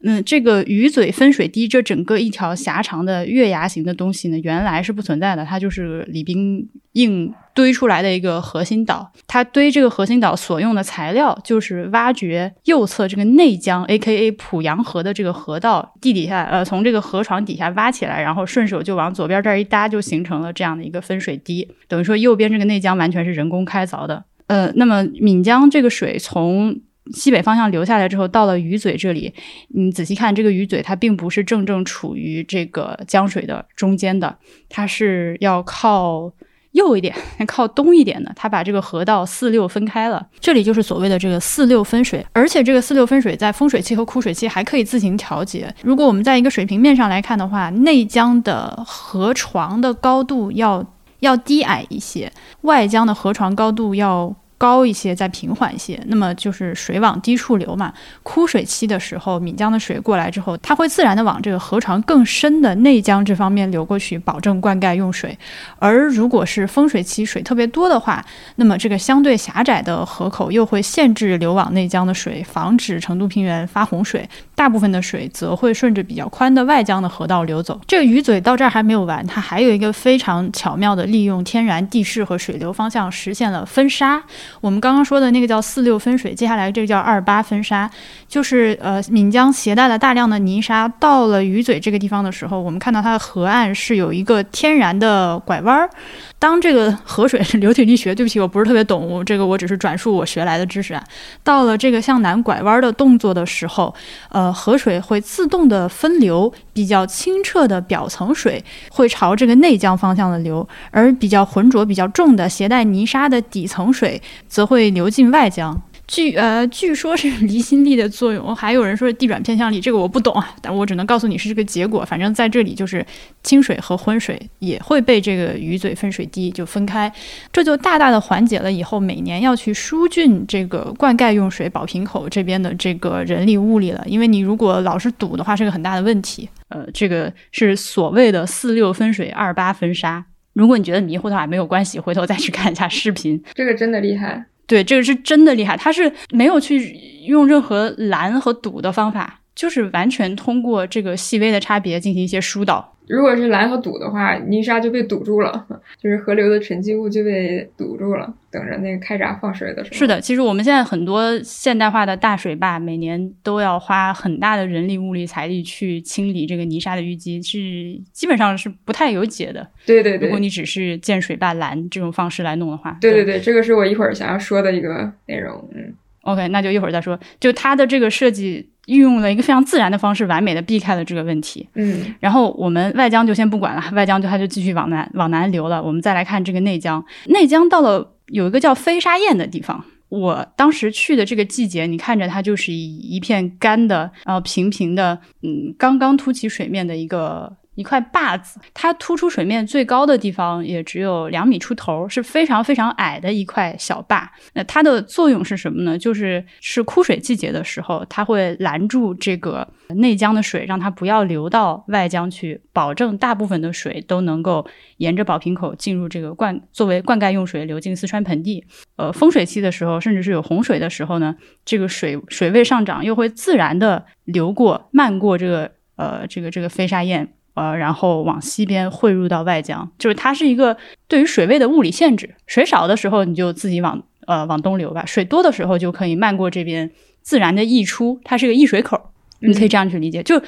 [0.06, 7.34] 嗯，这个鱼嘴分水堤这整个一条狭长的月牙形的东西呢，原来是不存在的，它就是李冰硬。
[7.56, 14.30] 堆出来的一个核心岛，它堆这个核心岛所用的材料就是挖掘右侧这个内江 （A.K.A.
[14.34, 21.66] 濮阳河）的这个河道地底下，呃，从这个河床底下挖起来，然后顺手就往左边这儿一搭，就形成了这样的一个分水堤。
[21.88, 24.26] 等于说右边这个内江完全是人工开凿的。
[24.48, 26.78] 呃，那么岷江这个水从
[27.14, 29.34] 西北方向流下来之后，到了鱼嘴这里，
[29.70, 34.38] 你仔细看这个鱼嘴，它并不是正正处于这个江水的中间的，
[34.70, 36.32] 它是要靠。
[36.76, 37.16] 右一点，
[37.48, 40.28] 靠东一点的，它把这个河道四六分开了。
[40.42, 45.74] 这里就是所谓的这个四六分水，而且这个四六分水在丰水期和枯水期还可以自行调节。
[45.82, 50.86] 如果我们在一个水平面上来看的话，内江的河床的高度要
[51.22, 52.30] 要低矮一些，
[52.64, 54.36] 外江的河床高度要。
[54.58, 57.94] 高一些，再平缓一些，那么就是水往低处流嘛。
[58.24, 65.38] 枯水期的时候，岷江的水过来之后，它会自然的往这个河床更深的内江这方面流过去，保证灌溉用水。
[65.78, 68.24] 而如果是丰水期水特别多的话，
[68.56, 74.28] 那么这个相对狭窄的河口又会限制流往内江的水，防止成都平原发洪水。
[74.56, 77.80] 大部分的水则会顺着比较宽的外江的河道流走。
[77.86, 84.24] 这个鱼嘴到这儿还没有完，它还有一个非常巧妙的利用天然地势和水流方向实现了分沙。
[84.62, 87.90] 我们刚刚说的那个叫四六分水，接下来这个叫二八分沙，
[88.28, 95.90] 就是呃岷江携带了大量的泥沙到了鱼嘴这个地方的时候，我们看到它的河岸是有一个天然的拐弯儿。
[96.38, 101.04] 当这个河水流体力学，对不起，我不是特别懂，我这个我只是转述我学来的知识啊。
[101.44, 103.94] 到了这个向南拐弯的动作的时候，
[104.30, 115.82] 呃，河水会自动的分流，比较清澈的表层水会朝这个内江方向的流，而比较浑浊、比较重的携带泥沙的底层水则会流进外江。
[116.08, 122.06] 据呃，据说是离心力的作用，还有人说是地转偏向力，这个我不懂啊，但我只能告诉你是这个结果。
[122.06, 123.04] 反正在这里就是
[123.42, 127.12] 清水和浑水也会被这个鱼嘴分水堤就分开，
[127.52, 134.04] 这就大大的缓解了以后每年要去疏浚这个灌溉用水宝瓶口这边的这个人力物力了。
[134.06, 136.48] 因为你如果老是堵的话，是个很大的问题。
[136.70, 140.24] 呃，这个是所谓的四六分水，二八分沙。
[140.56, 143.40] 如果你觉得迷糊的话，没有关系，回头再去看一下视频。
[143.54, 144.46] 这个真的厉害。
[144.66, 152.95] 对，这个是真的厉害，他是没有去用任何拦和堵的方法，就是完全通过这个细微的差别进行一些疏导。
[153.08, 155.66] 如果是拦和堵的话，泥沙就被堵住了，
[156.02, 159.96] 就是河流的沉积物就被堵住了，等着那个开闸放水的时候。
[159.96, 169.68] 是的，其实我们现在很多现代化的大水坝，每年都要花很大的人力、物力、财力去清理这个泥沙的淤积，是基本上是不太有解的。
[169.86, 175.70] 对对对，如果你只是建水坝拦这种方式来弄的话，对对对，这个是我一会儿想要说的一个内容。
[175.76, 175.94] 嗯
[176.26, 177.20] ，OK，那就一会儿再说。
[177.40, 178.70] 就它的这个设计。
[178.86, 181.68] 运用了一个非常自然的方式，完美的避开了这个问题。
[181.74, 185.82] 嗯，然后我们外江就先不管了，外江就它就继续往南往南流了。
[185.82, 189.84] 我们再来看这个内江，内江到了有一个叫飞沙堰的地方。
[190.10, 197.52] 我当时去的这个季节，你看着它就是一一片干的，然后平平的，嗯，刚刚凸起水面的一个。
[197.76, 204.32] 一块坝子，它突出水面最高的地方也只有两米出头，是非常非常矮的一块小坝。
[204.54, 205.98] 那它的作用是什么呢？
[205.98, 214.66] 就是是枯水季节的时候，它会拦住这个内江的水，让它不要流到外江去，保证大部分的水都能够
[214.98, 218.66] 沿着宝瓶口进入这个灌，作为灌溉用水流进四川盆地。
[218.96, 221.36] 呃，丰水期的时候，甚至是有洪水的时候呢，
[221.66, 227.28] 这个水水位上涨，又会自然的流过、漫过这个呃这个这个飞沙堰。
[227.56, 232.36] 呃，然后往西边汇入到外江，就是它是一个对于水位的物理限制。
[232.46, 236.92] 水少的时候，你就自己往呃往东流吧；水多的时候，就可以漫过这边，
[237.22, 238.20] 自然的溢出。
[238.24, 240.22] 它是个溢水口，你可以这样去理解。
[240.22, 240.42] 就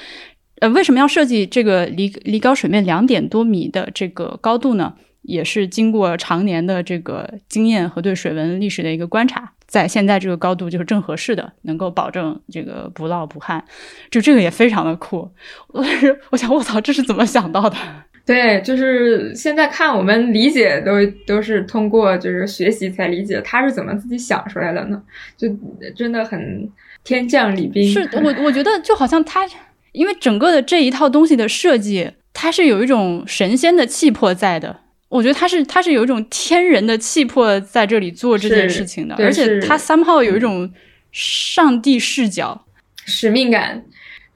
[0.59, 4.93] 呃，为什么要设计这个离离高水面两点多米的这个高度呢？
[5.27, 13.61] 也是经过常年的这个经验和对水文历史的一个观察，在现在这个高度就是正合适的，能够保证这个不涝不旱，
[14.09, 15.29] 就这个也非常的酷。
[15.67, 17.75] 我是我想，我操，这是怎么想到的？
[18.25, 20.93] 对，就是现在看我们理解都
[21.25, 25.01] 都是通过就是学习才理解，他是怎么自己想出来的呢？
[25.35, 25.47] 就
[25.93, 26.71] 真的很
[27.03, 27.89] 天降礼宾。
[27.91, 29.45] 是我 我觉得就好像他，
[29.91, 34.81] 因为整个的这一套东西的设计，它是有一种神仙的气魄在的。
[35.09, 40.69] 我觉得他是他是有一种天人的气魄在这里做这件事情的，而且他三炮有一种
[41.11, 42.65] 上帝视角、
[43.05, 43.85] 使命感、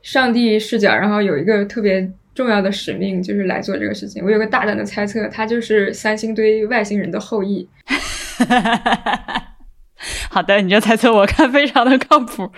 [0.01, 4.23] 上帝视角，然后有一个特别重要的使命，就是来做这个事情。
[4.23, 7.67] 我有个大胆的猜测，他就是三星堆外星人的后裔。
[10.29, 12.49] 好的，你这猜测我看非常的靠谱。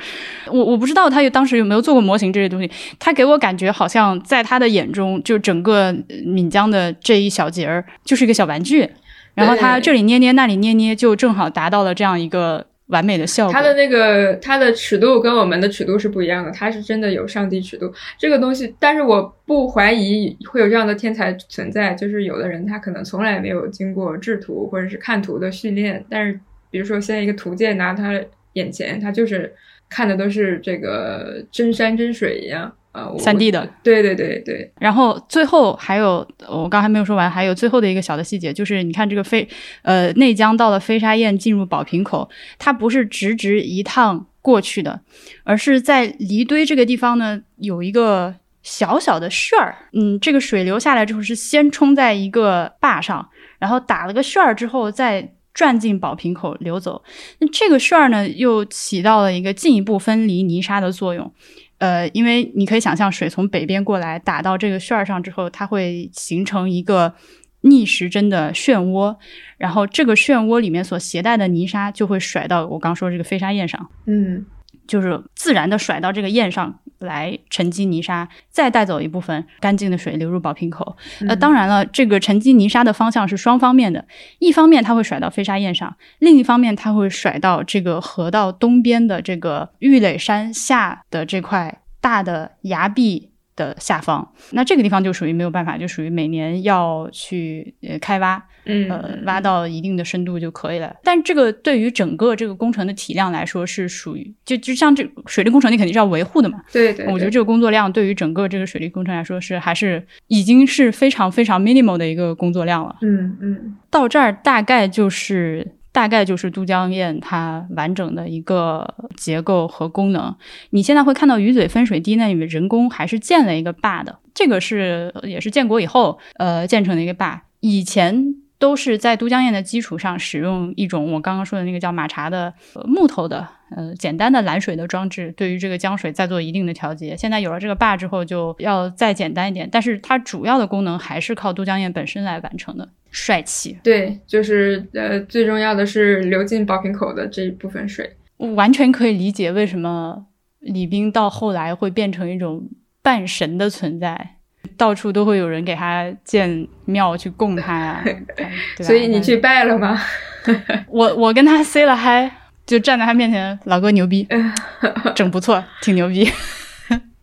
[0.48, 2.72] 我我不知道他有当时有没有做过模型这些东西。
[3.00, 5.94] 他给我感觉好像在他的眼中，就整个
[6.26, 8.90] 闽江的这一小节儿就是一个小玩具，
[9.34, 13.54] 然后他这里捏捏那里捏捏，就正好达到了这样一个完美的效果。
[13.54, 18.74] 他的那个他的尺度跟我们的尺度是不一样的，他是真的有上帝尺度这个东西。
[18.80, 26.40] 但是我不怀疑会有这样的天才存在，就是有的人他可能从来没有经过制图或者是看图的训练，但是。
[26.74, 28.20] 比如说，现在一个图鉴拿他
[28.54, 29.54] 眼前，他就是
[29.88, 33.70] 看的都是这个真山真水一样啊，三 D 的。
[33.84, 34.72] 对对对对。
[34.80, 39.48] 然后最后还有，我刚还没有说完，还有最后的一个小的细节，就是你看这个飞
[39.84, 45.00] 呃内江到了飞沙堰进入宝瓶口，它不是直直一趟过去的，
[45.44, 48.34] 而是在离堆这个地方呢有一个
[48.64, 49.76] 小小的旋儿。
[49.94, 55.34] 嗯，这个水流下来之后是先冲在一个坝上，然后打了个旋儿之后再。
[55.54, 57.04] 转进宝瓶口流走，
[57.40, 61.32] 那这个旋儿呢，又起到了一个进一步分离泥沙的作用。
[61.78, 67.14] 呃，因为你可以想象，水从北边过来打到这个旋儿上之后，它会形成一个
[67.62, 69.16] 逆时针的漩涡，
[69.58, 73.90] 然后这个漩涡里面所携带的泥沙就会甩到我刚说这个飞沙堰上。
[74.06, 74.46] 嗯，
[74.88, 80.96] 就是自然的甩到这个堰上，来沉积泥沙，再带走一部分干净的水流入宝瓶口。
[81.22, 84.06] 那，嗯当然了，这个沉积泥沙的方向是双方面的，
[84.40, 93.33] 一方面它会甩到飞沙堰上，另一方面它会甩到这个河道东边的这个玉垒山下的这块大的崖壁。
[93.56, 100.96] 的下方，那这个地方就属于没有办法，就属于每年要去呃开挖，嗯呃挖到一定的深度就可以了。
[101.04, 106.62] 但这个对于整个这个工程的体量来说是属于就就像这水利工程，你肯定是要维护的嘛。
[106.72, 112.96] 对对，对我觉得这个工作量对于整个这个水利工程来说是还是已经是非常非常 minimal 的一个工作量了。
[113.02, 120.36] 嗯嗯到这儿大概就是大概就是都江堰它完整的一个结构和功能。
[120.72, 128.43] 你现在会看到鱼嘴分水堤那里面人工还是建了一个坝的，这个是也是建国以后呃建成的一个坝，以前。
[128.64, 133.46] 都是在都江堰的基础上使用一种我刚刚说的那个叫马茶的、呃、木头的
[133.76, 137.14] 呃简单的拦水的装置，对于这个江水再做一定的调节。
[137.18, 142.88] 现在有了这个坝之后，就要再简单一点，但是它主要的功能还是靠都江堰本身来完成的。
[143.12, 148.16] 帅气，对，就是呃，最重要的是流进宝瓶口的这一部分水。
[148.38, 150.26] 我完全可以理解为什么
[150.60, 152.70] 李冰到后来会变成一种
[153.02, 154.38] 半神的存在，
[154.78, 160.00] 到处都会有人给他建庙去供他呀、 对吧所以你去拜了吗？
[160.88, 162.30] 我我跟他 say 了嗨，
[162.66, 164.28] 就站在他面前，老哥牛逼，
[165.16, 166.30] 整不错，挺牛逼，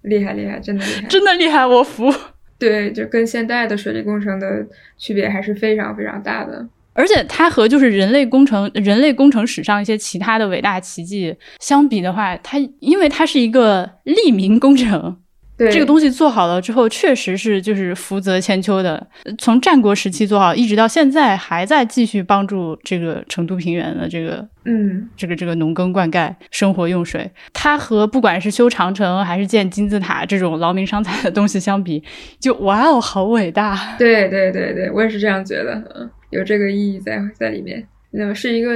[0.02, 1.02] 厉害厉害，真的厉害。
[1.08, 2.12] 真的厉害，我服。
[2.58, 4.66] 对，就跟现代的水利工程的
[4.98, 6.66] 区别还是非常非常大的。
[6.92, 15.16] 而且它和就是人类工程、人类工程史上一些其他的伟大奇迹相比的话，它因为它是一个利民工程，
[15.60, 19.06] 对，这个东西做好了之后，确实是就是福泽千秋的。
[19.24, 27.30] 呃从战国时期做好，一直到现在还在继续帮助这个成都平原的这个嗯，这个这个农耕灌溉、生活用水。
[27.52, 32.02] 它和不管是修长城还是建金字塔这种劳民伤财的东西相比，
[32.40, 33.96] 就哇哦，好伟大！
[33.98, 37.86] 对对对对，我也是这样觉得，嗯，有这个意义在在里面。
[38.12, 38.72] 那么是一个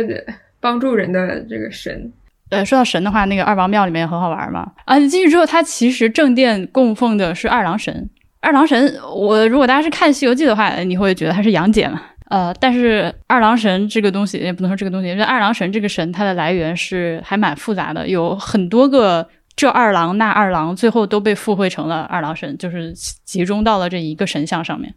[0.61, 2.13] 帮助人的这个神。
[2.51, 4.71] 呃，说到神的话，那个二王庙里面很好玩嘛。
[4.85, 8.09] 啊，你进去之后，它其实正殿供奉的是二郎神。
[8.41, 12.03] 二郎神，我如果大家是看《西游记》的话，你会觉得他是杨戬嘛。
[12.29, 19.27] 呃，但是二郎神这个东西也不能说这个东西，因为二郎神这个神它的来源是还蛮复杂的，有很多个
[19.57, 22.93] 这二郎那二郎，最后都被附会成了二郎神，就是
[23.25, 24.93] 集中到了这一个神像上面。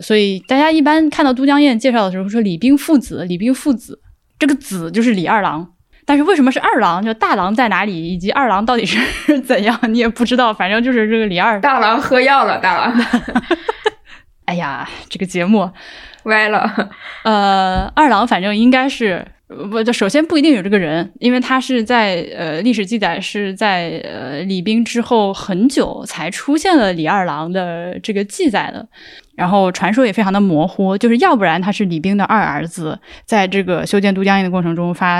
[0.00, 4.00] 所以大家一般看到都江堰介绍的时候说李冰父子，李冰父子，
[4.38, 5.66] 这个子就是李二郎。
[6.06, 7.04] 但是为什么是二郎？
[7.04, 10.54] 就大郎在哪里，以及二郎到底是怎样，你也不知道。
[10.54, 11.60] 反正就是这个李二。
[11.60, 12.94] 大郎喝药了，大郎
[14.46, 15.70] 哎呀，这个节目，
[16.22, 16.90] 歪了。
[17.24, 28.88] 呃，二郎反正应该是不，就首先不一定有这个人，因为他是在呃历史记载是在呃李冰之后很久才出现了李二郎的这个记载的。
[29.36, 35.18] 然后传说也非常的模糊，就是要不然他是李冰的二儿子，在这个修建都江堰的过程中发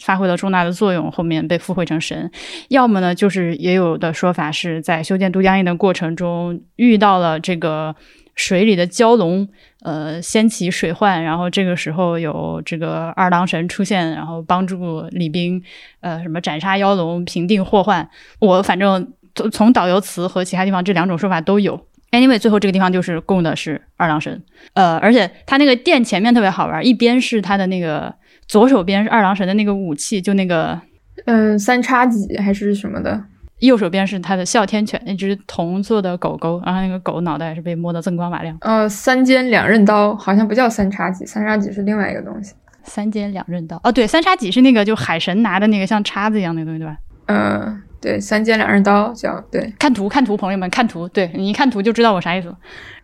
[0.00, 2.30] 发挥了重大的作用，后面被附会成神；
[2.68, 7.94] 要么呢，就是也有的说法是在修建都江堰的过程中遇到了这个
[8.36, 9.48] 水里的蛟龙，
[9.86, 15.62] 呃，掀起水患，然后这个时候有这个二郎神出现，然后帮助李冰，
[16.00, 18.10] 呃，什么斩杀妖龙、平定祸患。
[18.40, 21.80] 我反正从从导游词和其他地方这两种说法都有。
[22.10, 24.42] Anyway，最后这个地方就是供的是二郎神，
[24.74, 28.12] 呃，而且他那个殿前面特别好玩，一边是他的那个
[28.48, 30.80] 左手边是二郎神的那个武器，就那个
[31.26, 33.22] 嗯，三叉戟还是什么的？
[33.60, 38.56] 右手边是他的哮天犬，那只铜做的狗狗，然后那个狗脑袋是被摸得锃光瓦亮。
[38.60, 42.54] 呃，三尖两刃刀好像不叫三叉戟，三叉戟是另外一个东西。
[42.84, 46.96] 三尖两刃刀，哦，对，三叉戟是那个就海神拿的那个像叉子一样那个东西，对吧？
[47.26, 52.56] 嗯，对，三尖两刃刀叫对，看图，看图，朋友们看图，对你一看图就知道我啥意思了。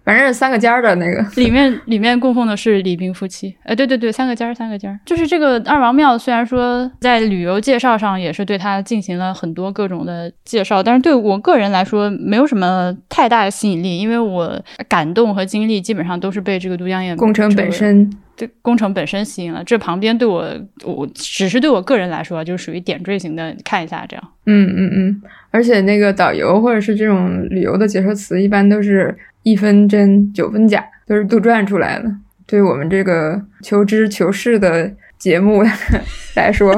[0.04, 1.24] 反正是三个尖儿的那个。
[1.40, 6.16] 里面里面供奉的是李冰夫妻，哎，对对对，三个尖儿，三个尖儿，就是这个二王庙。
[6.18, 19.62] 虽然说在旅游介绍上也是对它进行了很多各种的介绍，但是对我个人来说没有什么太大的吸引力，因为我感动和经历基本上都是被这个都江堰工程本身，对工程本身吸引了。
[19.64, 20.44] 这旁边对我，
[20.84, 24.28] 我只是对我个人来说，就是属于点缀型的，看一下这样。
[24.46, 32.12] 嗯嗯嗯，而且那个导游或者是这种旅游的解说词，一般都是一分真九分假，都是杜撰出来的。
[32.46, 35.62] 对我们这个求知求是的节目
[36.34, 36.74] 来说，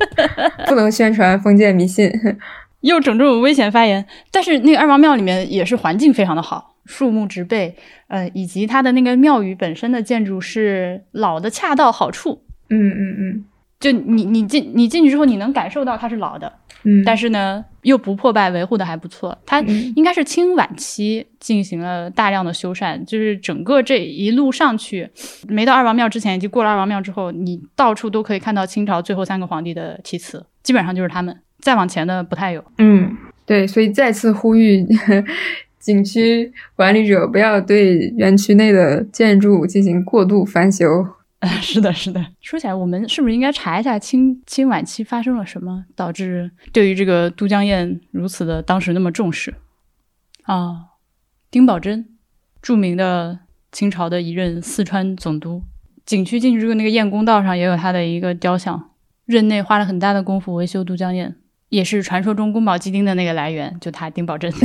[0.66, 2.10] 不能宣传封建迷信。
[2.80, 4.04] 又整这种危险发言。
[4.30, 7.74] 但是那个二王庙里面也是环境非常的好，树木植被，
[8.08, 12.42] 呃，以及它的那个庙宇本身的建筑是老的恰到好处。
[12.70, 13.44] 嗯嗯嗯，
[13.84, 16.50] 就你你进你进去之后，你能感受到它是老的，
[16.84, 19.36] 嗯，但是呢又不破败，维护的还不错。
[19.44, 25.06] 它嗯应该是清晚期进行了大量的修缮，就是整个这一路上去，
[25.48, 31.38] 没到二王庙之前以及过了二王庙之后，你到处都可以看到清朝最后三个皇帝的题词，基本上就是他们。
[31.60, 32.64] 再往前的不太有。
[32.78, 33.14] 嗯，
[33.44, 34.82] 对，所以再次呼吁
[35.78, 41.06] 景区管理者不要对园区内的建筑进行过度翻修。
[41.60, 42.24] 是的，是的。
[42.40, 49.54] 说起来，我们是不是应该查一下清清晚期发生了什么，导致对于这个都江堰如此的当时那么重视
[50.44, 50.90] 啊？
[51.50, 52.04] 丁宝桢，
[52.60, 53.40] 著名的
[53.70, 55.62] 清朝的一任四川总督，
[56.04, 58.90] 景区进去之后，那个堰公道上也有他的一个雕像，
[59.24, 61.34] 任内花了很大的功夫维修都江堰，
[61.68, 64.52] 也是传说中宫保鸡丁的那个来源，就他丁宝桢。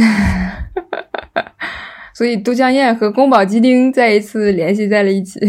[2.15, 5.39] 所以都江堰和宫保鸡丁再一次联系在了一起。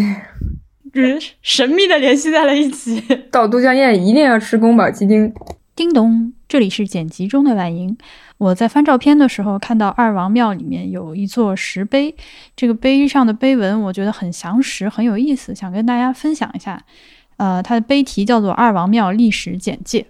[0.93, 3.01] 就是神秘的联系在了一起。
[3.31, 5.33] 到都江堰一定要吃宫保鸡丁。
[5.77, 7.97] 叮咚，这里是剪辑中的婉莹。
[8.39, 12.15] 我在翻照片的时候看到二王庙里面有一座石碑，
[12.57, 16.83] 这个碑上的碑文我觉得很详实，很有意思，想跟大家分享一下。
[17.37, 20.01] 呃，它的碑题叫做《二王庙历史简介》。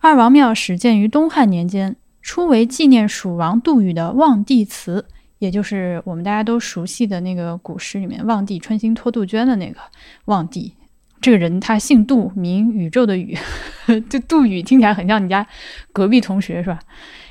[0.00, 5.04] 二王庙始建于东汉年间，初为纪念蜀王杜宇的望帝祠，
[5.46, 9.78] 也就是我们大家都熟悉的那个古诗里面“望帝春心托杜鹃”的那个
[10.24, 10.74] 望帝。
[11.20, 13.38] 这个人他姓杜，名宇宙的宇，
[14.10, 15.46] 就杜宇听起来很像你家
[15.92, 16.80] 隔壁同学是吧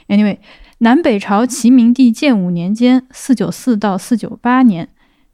[0.08, 0.38] ？Anyway，
[0.78, 4.88] 南北朝齐明帝建武年间（四九四到四九八年），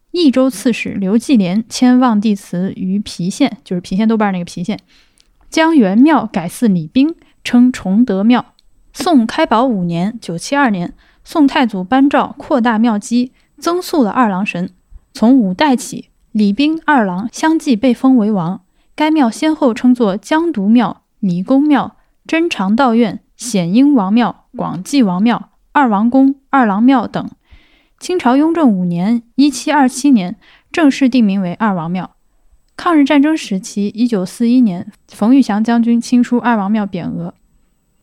[0.10, 4.80] 益州刺史刘继廉迁望帝祠于郫县，就是郫县豆瓣那个郫县，
[5.50, 8.54] 将原庙改祀李冰，称崇德庙。
[8.92, 10.94] 宋开宝五年（九七二年），
[11.24, 14.70] 宋太祖颁诏扩大庙基，增塑了二郎神。
[15.14, 18.62] 从五代起，李冰二郎相继被封为王。
[18.96, 21.96] 该庙先后称作江渎庙、理公庙、
[22.28, 27.30] 真常道院、显英王庙、广济王庙、二王宫、二郎庙等。
[28.00, 30.38] 清朝雍正五年（一七二七年）
[30.72, 32.12] 正式定名为二王庙。
[32.76, 37.36] 抗日战争时期，一九四一年，冯玉祥将军亲书二王庙匾额。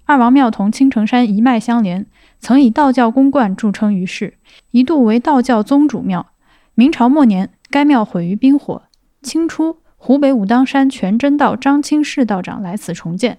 [0.04, 2.06] 二王庙同青城山一脉相连，
[2.40, 4.34] 曾以道教宫观著称于世，
[4.70, 6.26] 一度为道教宗主庙。
[6.74, 8.82] 明朝末年，该庙毁于兵火。
[9.22, 13.38] 清初，湖北武当山全真道张清世道长来此重建。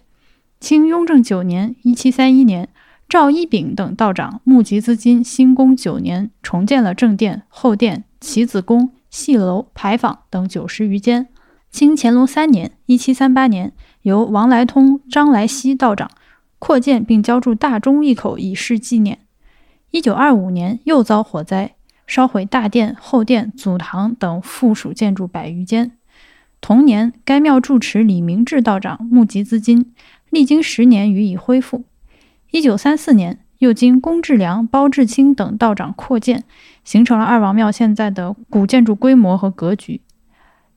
[0.59, 2.67] 清雍正九年（一七三一年），
[3.07, 11.29] 赵一炳等道长募集资金，兴宫九年重建了正殿、后殿、棋子宫、戏楼、牌坊等九十余间。
[11.71, 13.71] 清乾隆三年（一七三八年），
[14.03, 16.11] 由王来通、张来熙道长
[16.59, 19.19] 扩建并浇筑大钟一口以示纪念。
[19.91, 21.71] 一九二五年又遭火灾，
[22.05, 25.93] 烧毁大殿、后殿、祖堂等附属建筑百余间。
[26.61, 29.93] 同年，该庙住持李明志道长募集资金，
[30.29, 31.85] 历经十年予以恢复。
[32.51, 36.43] 一九三四年，又经龚志良、包志清等道长扩建，
[36.83, 40.01] 形成了二王庙现在的古建筑规模和格局。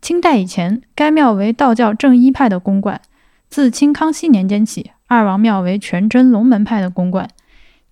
[0.00, 3.00] 清代以前，该庙为道教正一派的公馆；
[3.48, 7.28] 自清康熙年间起，二王庙为全真龙门派的公馆。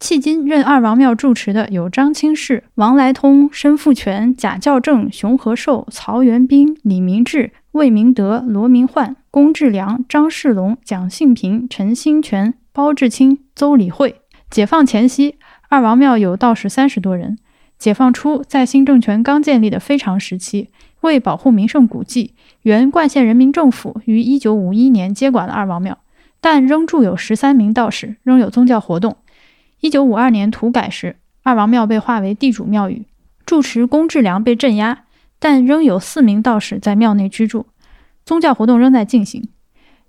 [0.01, 14.23] 迄今任二王庙住持的有张清世、王来通、申复全、贾教正、熊和寿、曹元斌、李明志、魏明德、罗明焕、龚志良、张世龙、蒋信平、陈兴全、包志清、邹理惠。
[14.49, 15.37] 解放前夕，
[15.69, 17.37] 二王庙有道士三十多人。
[17.79, 20.71] 解放初，在新政权刚建立的非常时期，
[21.03, 25.99] 为保护名胜古迹，原灌县人民政府于一九五一年接管了二王庙，
[26.41, 29.17] 但仍住有十三名道士，仍有宗教活动。
[29.81, 33.07] 一九五二年土改时，二王庙被划为地主庙宇，
[33.47, 35.05] 住持龚志良被镇压，
[35.39, 37.67] 但仍有四名道士在庙内居住，
[38.25, 39.49] 宗教活动仍在进行。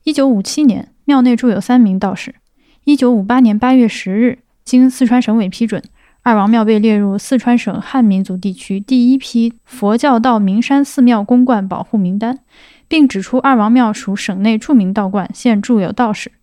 [0.04, 2.36] 一九五七年，庙内住有三名道士。
[2.84, 5.84] 一九五八年八月十日，经四川省委批准，
[6.24, 12.40] 二王庙被列入四川省汉民族地区第一批佛教道名山寺庙公观保护名单，
[12.92, 16.34] 并指出二王庙属省内著名道观，现住有道士。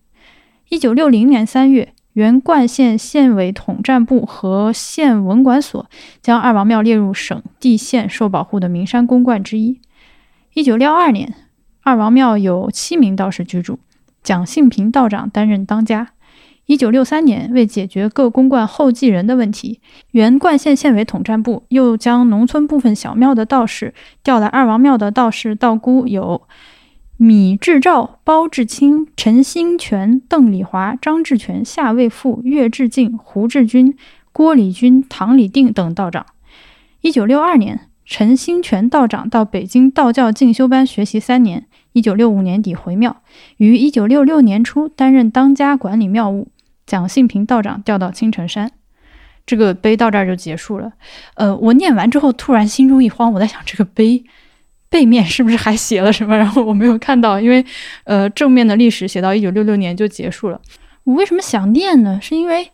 [0.69, 1.93] 一九六零年三月。
[2.13, 5.85] 原冠县县委统战部和县文管所
[6.21, 9.79] 将二王庙列入省地县受保护的名山公观之一。
[10.53, 11.33] 一九六二年，
[11.83, 13.79] 二王庙有七名道士居住，
[14.23, 16.09] 蒋信平道长担任当家。
[16.69, 23.91] 一九六三年，为解决各公观后继人的问题，原灌县县委统战部又将农村部分小庙的道士
[24.23, 26.43] 调来二王庙的道士道姑有。
[27.17, 33.97] 米志照、包志清、陈兴全、邓礼华、张志全、夏卫富、岳志敬、胡志军、
[34.31, 36.23] 郭礼军、唐礼定等道长。
[37.01, 43.23] 一九六二年，陈兴全道长到北京道教进修班学习三年，一九六五年底回庙，
[43.57, 46.47] 于一九六六年初担任当家管理庙务。
[46.89, 48.71] 蒋信平道长调到青城山。
[49.45, 50.91] 这个碑到这儿就结束了。
[51.35, 54.23] 呃，我念完之后突然心中一慌，我在想这个碑
[54.89, 56.37] 背面是不是还写了什么？
[56.37, 57.65] 然后我没有看到，因为
[58.03, 60.61] 呃正面的历史写到一九六六年就结束了。
[61.03, 62.19] 我为什么想念呢？
[62.21, 62.69] 是因为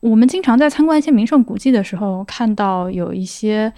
[0.00, 3.72] 我们经常在参观一些名胜古迹的时候，看到有一些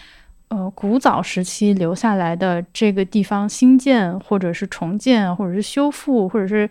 [0.48, 6.68] 呃古早时期留下来的这个地方新建或者是重建或者是修复或者是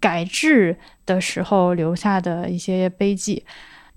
[0.00, 0.76] 改制
[1.06, 3.44] 的时候留下的一些碑记。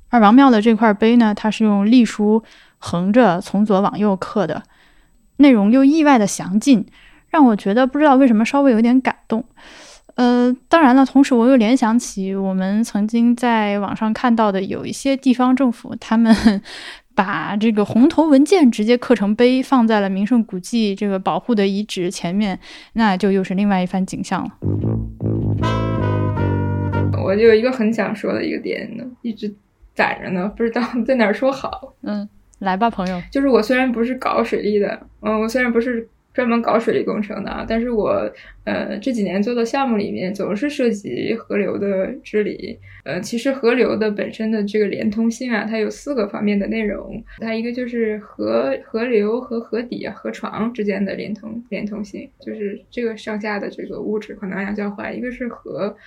[0.09, 2.43] 二王庙的这块碑呢，它是用隶书
[2.77, 4.63] 横着从左往右刻的，
[5.37, 6.85] 内容又意外的详尽，
[7.29, 9.43] 让我觉得不知道为什么稍微有点感动。
[10.15, 16.35] 呃，当然了，同时我又联想起我们曾经在网上看到的有一些地方政府，他们
[17.13, 22.59] 把这个红头文件直接刻成碑，放在了名胜古迹这个保护的遗址前面，
[22.93, 24.49] 那就又是另外一番景象了。
[27.27, 29.53] 我就有一个很想说的一个点呢，一直。
[29.97, 31.91] 攒着呢，不知道 在哪儿说好。
[32.03, 33.19] 嗯，来吧，朋友。
[33.31, 38.31] 就是我虽然不是搞水利的，嗯，我虽然不是专门搞水利工程的啊，但是我
[38.63, 42.77] 呃这几年做的项目里面总是涉及河流的治理。
[43.05, 47.23] 呃，其实河流的本身的这个连通性啊，它有四个方面的内容。
[47.39, 55.17] 它一个就是河河流和河底啊、河床之间的连通连通性，就是这个上下的这个物质可能要交换。
[55.17, 55.97] 一个是河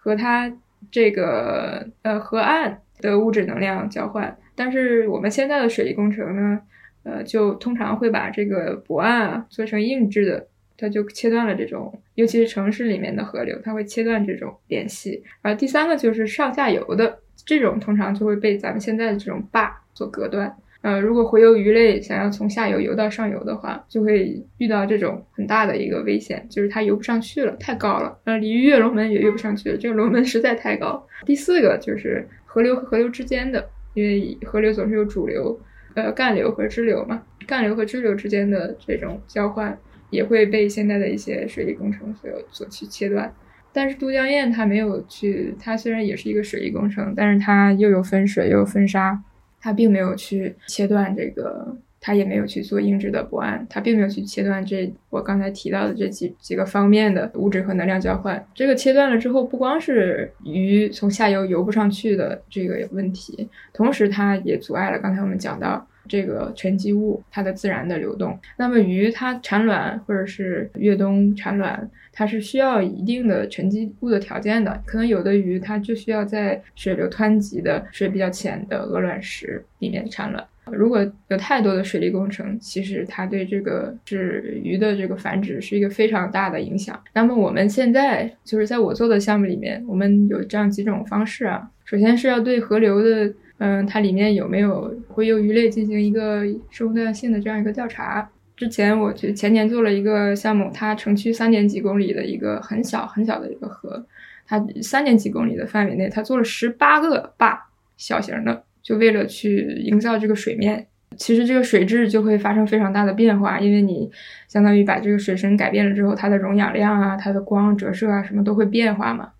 [0.00, 0.52] 和它
[0.90, 2.80] 这个呃河岸。
[3.02, 6.60] 的物质能量交换，但是我们现在的水利工程呢，
[7.02, 10.46] 呃，就通常会把这个驳岸啊做成硬质的，
[10.76, 15.24] 它就切断了这种，尤其是城市里面的河流，它会切断这种联系。
[15.40, 20.54] 而第三个就是上下游的这种，通常就会被咱们现在的这种坝所隔断。
[20.82, 28.18] 呃，如果洄游鱼类想要从下游游到上游的话，就会遇到这种很大的一个危险，就是它游不上去了，太高了。
[28.24, 31.06] 呃，鲤鱼跃龙门也跃不上去了，这个龙门实在太高。
[31.24, 32.26] 第四个就是。
[32.52, 33.64] 河流和河流之间的，
[33.94, 35.56] 因为河流总是有主流、
[35.94, 39.78] 呃干流和支流嘛，干流和支流之间的这种交换
[40.10, 43.32] 也会被现在的一些水利工程所所去切断。
[43.72, 49.22] 但是都江堰它没有去，它虽然也是一个水利工程，但是它又有分水又有分沙，
[49.60, 51.76] 他并没有去切断这个。
[52.00, 58.42] 他也没有去做硬质的驳岸，他并没有去切断这我刚才提到的这几几个方面的物质和能量交换。
[58.54, 68.38] 这个切断了之后，不光是鱼从下游游不上去的这个问题，同时它也阻碍了刚才我们讲到这个沉积物它的自然的流动。
[68.56, 74.82] 那么鱼它产卵或者是越冬产卵，它是需要一定的沉积物的条件的。
[74.86, 80.42] 可能有的鱼它就需要在水流湍急的水比较浅的鹅卵石里面产卵。
[80.72, 87.00] 如果有太多的水利工程，其实它对这个是鱼的这个繁殖是一个非常大的影响。
[87.12, 91.70] 那么我们现在就是在我做的项目里面，我们有这样几种方式啊。
[91.84, 98.28] 首先是要对河流的，嗯，它里面有没有洄游鱼类进行一个生物多样性的这样一个调查。
[98.56, 104.06] 之前我去前年做了一个项目，它城区三点几公里的一个很小很小的一个河，
[104.46, 107.58] 它三点几公里的范围内，它做了十八个坝，
[107.96, 108.62] 小型的。
[108.90, 110.84] 就为了去营造这个水面，
[111.16, 114.10] 其实这个水质就会发生非常大的变化，因为你
[114.48, 119.30] 相当于把这个水深改变了之后，它的溶氧量啊、它的光折射啊什么都会变化嘛，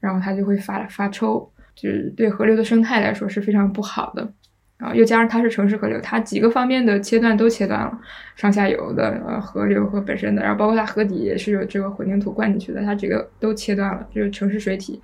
[0.00, 4.28] 然后它就会发发臭，就是对河流的生态来说是非常不好的。
[4.76, 7.96] 然后又加上它是城市河流，它几个方面的切断都切断了，
[8.34, 15.00] 上下游的呃河流和本身的，然后包括它河底也是有这个混凝土灌进去的，它这个都切断了，就是城市水体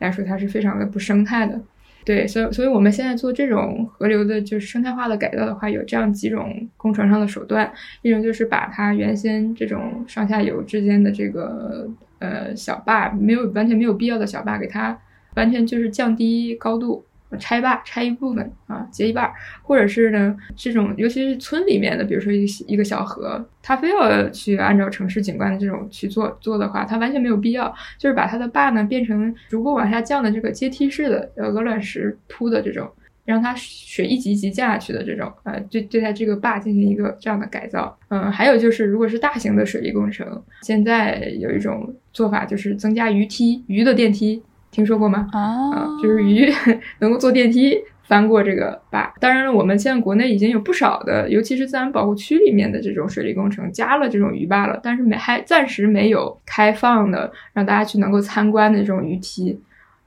[0.00, 1.60] 来说它是非常的不生态的。
[2.04, 7.72] 对，所以，所以我们现在做这种河流的，就是生态化的改造的话，有这样几种工程上的手段。
[8.02, 11.88] 一种就是把它原先这种上下游之间的这个
[12.18, 14.98] 呃小坝，没有完全没有必要的小坝，给它
[15.36, 17.04] 完全就是降低高度。
[17.36, 19.30] 拆坝拆一部分啊，截一半，
[19.62, 32.90] 或者是呢，这种尤其是村里面的，比如说一一个小河，它非要去按照城市景观的这种去做做的话，它完全没有必要，就是把它的坝呢变成逐步往下降的这个阶梯式的呃鹅卵石铺的这种，
[33.24, 37.96] 让它水一级一级降下去的这种，呃，对对待这个坝进行一个这样的改造。
[38.08, 44.42] 嗯，还有就是，如果是大型的水利工程，现在有一种做法就是增加鱼梯，鱼的电梯。
[44.74, 45.28] 听说过吗？
[45.32, 46.52] 啊，就是鱼
[46.98, 49.14] 能够坐电梯翻过这个坝。
[49.20, 59.60] 当然了，我们现在国内已经有不少的，尤其是自然保护区里面的这种水利工程加了这种鱼坝了，但是没还暂时没有开放的让大家去能够参观的这种鱼梯。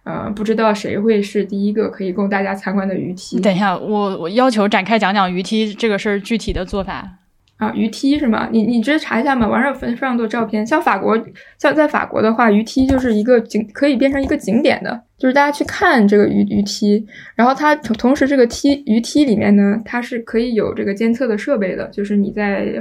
[0.04, 3.40] 呃，不知道谁会是第一个可以供大家参观的鱼梯。
[3.40, 7.10] 等一下，我我要求展开讲讲鱼梯这个事儿具体的做法。
[7.58, 8.48] 啊，鱼梯是吗？
[8.52, 10.66] 你你直接查一下嘛，网上有非常多照片。
[10.66, 11.20] 像法国，
[11.58, 17.04] 像在法国的话，鱼梯就是一个景，可以变成一个景点的，就是大家去看这个鱼鱼梯。
[17.36, 22.80] 然后它同同时这个梯鱼梯里面呢，它是可以有这个监测的设备的，就是你在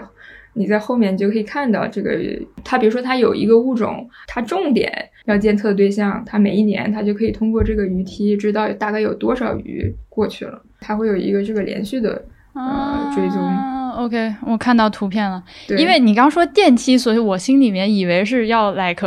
[0.53, 2.11] 你在后面就可以看到这个，
[2.62, 4.93] 它比如说它有一个物种，它重点
[5.24, 12.22] 要监测的对象，它每一年它就可以通过这个鱼梯知道大概有多少鱼过去了，它会有一个这个连续的
[12.55, 13.41] 呃追踪。
[13.97, 15.42] 啊 OK，我看到图片了。
[15.66, 19.07] 对因为你刚说电梯，所以我心里面以为是要 like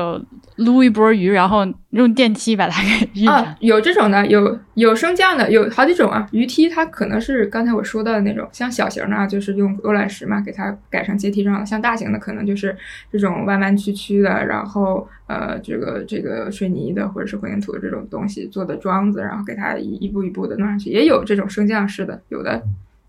[0.55, 6.27] 撸一波鱼，然后用电梯把它给啊。，有这种的，有有升降的，有好几种啊。
[6.31, 12.75] 鱼梯它可能是刚才我说到的那种，像小型的啊，就是用鹅卵石嘛，给它改成阶梯状的；像大型的，可能就是
[13.11, 22.61] 这种弯弯曲曲的，然后呃，这个这个水泥的或者是混凝土的这种东西做的桩子，然后给它一一步一步的弄上去，也有这种升降式的，有的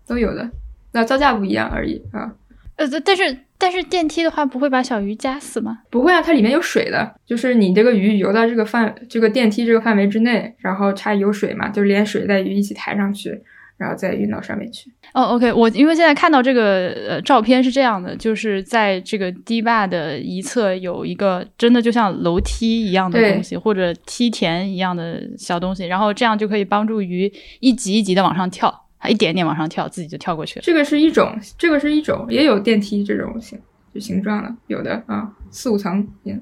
[0.07, 0.49] 都有的，
[0.93, 2.31] 那造价不一样而已啊。
[2.77, 5.79] 呃，但是但是电梯的话不会把小鱼夹死吗？
[5.91, 13.39] 不会啊，它里面有水的，就是你这个鱼游到这个范这个电梯这个范围之内，然后它有水嘛，就是连水带鱼一起抬上去，
[13.77, 14.91] 然后再运到上面去。
[15.13, 30.63] 哦，OK，我因为现在看到这个呃照片是这样的，就是在这个堤坝的一侧有一个真的就像楼梯一样的东西，或者梯田一样的小东西，然后这样就可以帮助鱼一级一级的往上跳，它一点点往上跳，自己就跳过去了。
[30.63, 33.59] 这个是一种，这个是一种，也有电梯这种形
[33.91, 36.39] 就形状的，有的啊，四五层，嗯，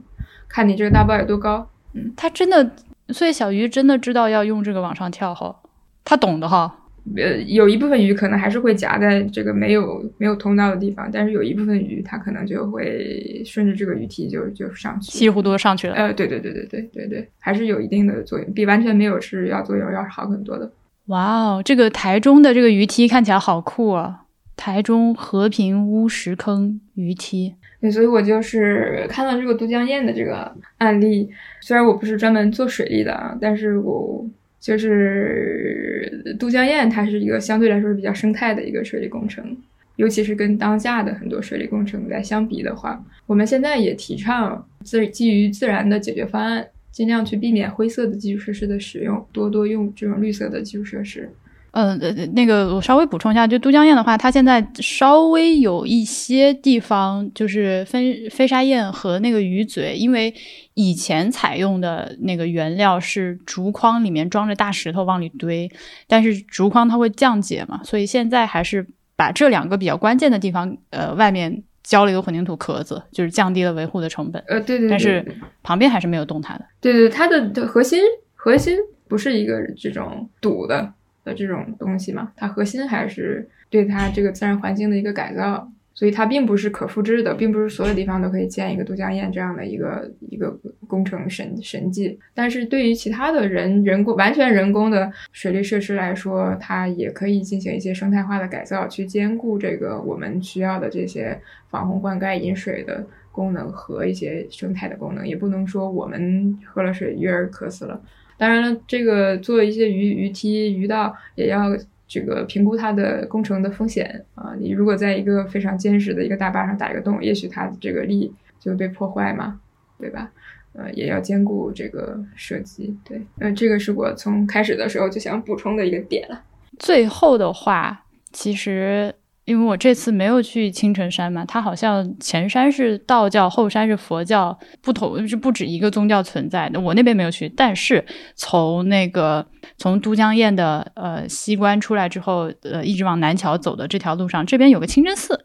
[0.50, 1.68] 看你这个大包有多高。
[1.94, 2.70] 嗯它真的，
[3.08, 5.56] 所以小鱼真的知道要用这个往上跳哈，
[6.04, 6.76] 它懂的哈。
[7.16, 15.12] 呃，有一部分鱼可能还是会夹在这个没有没有通道的地方，但是有一部分鱼它可能就会顺着这个鱼梯就就上去。
[15.12, 15.96] 稀里糊涂地上去了。
[15.96, 20.70] 呃，对对对对对对对，还是有一定的作用，比完全没有是要作用要好很多的。
[21.10, 24.26] 哇哦，这个台中的这个鱼梯看起来好酷啊！
[24.56, 31.30] 台中和平乌石坑鱼梯，对，所以我就是看到这个都江堰的这个案例，
[31.62, 34.24] 虽然我不是专门做水利的啊，但是我
[34.60, 39.58] 就是都江堰，它是一个相对来说比较生态的一个水利工程，
[39.96, 46.68] 尤其是跟当下的很多水利工程来相比的话，我们现在也提倡自基于自然的解决方案，
[47.00, 51.34] 尽量去避免灰色的基础设施的使用，多多用这种绿色的基础设施。
[51.72, 51.96] 呃，
[52.36, 60.34] 那个我稍微补充一下，就都江堰的话，它现在稍微有一些地方就是飞飞沙堰和那个鱼嘴，因为
[60.74, 65.72] 以前采用的那个原料是竹筐里面装着大石头往里堆，
[66.06, 68.86] 但是竹筐它会降解嘛，所以现在还是
[69.16, 75.26] 把这两个比较关键的地方，呃，外面浇了一个混凝土壳子，就是降低了维护的成本，呃，对对对，但是
[75.64, 76.66] 旁边还是没有动它的。
[76.80, 78.00] 对对，它的的核心
[78.36, 78.78] 核心
[79.08, 85.68] 不是一个这种堵的的这种东西嘛，它核心还是对它这个自然环境的一个改造，
[86.00, 92.18] 所以它并不是可复制的，并不是所有地方都可以建一个都江堰这样的一个一个工程神神迹。
[92.34, 101.38] 但是对于其他的人人工完全人工的水利设施来说，它也可以进行一些生态化的改造，去兼顾这个我们需要的这些
[101.70, 103.06] 防洪灌溉、饮水的。
[103.32, 108.02] 功能和一些生态的功能，也不能说我们喝了水鱼儿渴死了。
[108.38, 111.70] 当然了，这个做一些鱼鱼梯、鱼道也要
[112.10, 114.54] 这个评估它的工程的风险啊。
[114.60, 119.62] 你如果在一个非常坚实的一个大坝上打一个洞，也许它这个力就被破坏嘛，
[119.98, 120.30] 对吧？
[120.74, 122.96] 呃，也要兼顾这个设计。
[123.04, 126.44] 对，呃，这个是我从开始的时候就想补充的一个点了。
[126.78, 129.14] 最后的话，其实
[129.50, 136.80] 因为我这次没有去青城山嘛，它好像前山是道教，后山是佛教，不同是不止一个宗教存在的。
[136.80, 139.44] 我那边没有去，但是从那个
[139.78, 145.44] 从都江堰的呃西关出来之后，呃一直往南桥走的这条路上，这边有个清真寺。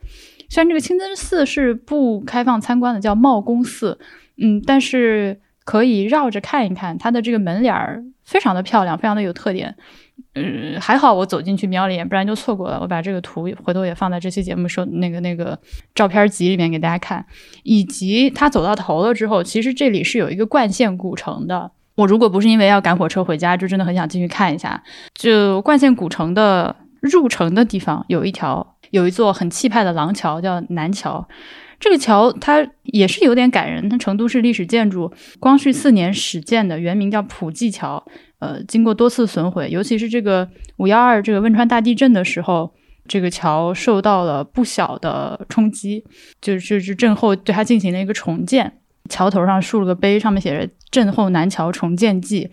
[0.50, 3.98] 虽然这个清真寺是不开放参观的，叫茂公寺，
[4.36, 9.74] 嗯，但是可以绕着看一看，它的这个门脸儿非常的漂亮，非常的有特点。
[10.34, 12.78] 嗯，还好我走进去瞄了一眼，不然就错过了。
[12.80, 15.58] 我把这个图回头也放在这期节目说那个那个
[15.94, 17.24] 照片集里面给大家看，
[17.62, 21.70] 以及他走到头了之后，其实这里是有一个冠县古城的。
[21.96, 24.82] 我如果不是因为要赶火车回家，就真的很想进去看一下。
[25.14, 31.28] 就冠县古城的入城的地方有一条有一座很气派的廊桥，叫南桥。
[31.78, 38.04] 这个桥它也是有点感人，它成都市历史建筑，光绪四年始建的，原名叫普济桥。
[38.44, 42.70] 呃，经过多次损毁，尤其是这个五幺二这个汶川大地震的时候，
[43.08, 46.04] 这个桥受到了不小的冲击，
[46.42, 48.80] 就是就是震后对它进行了一个重建。
[49.10, 52.50] 桥头上竖了个碑，上面写着“震后南桥重建记”。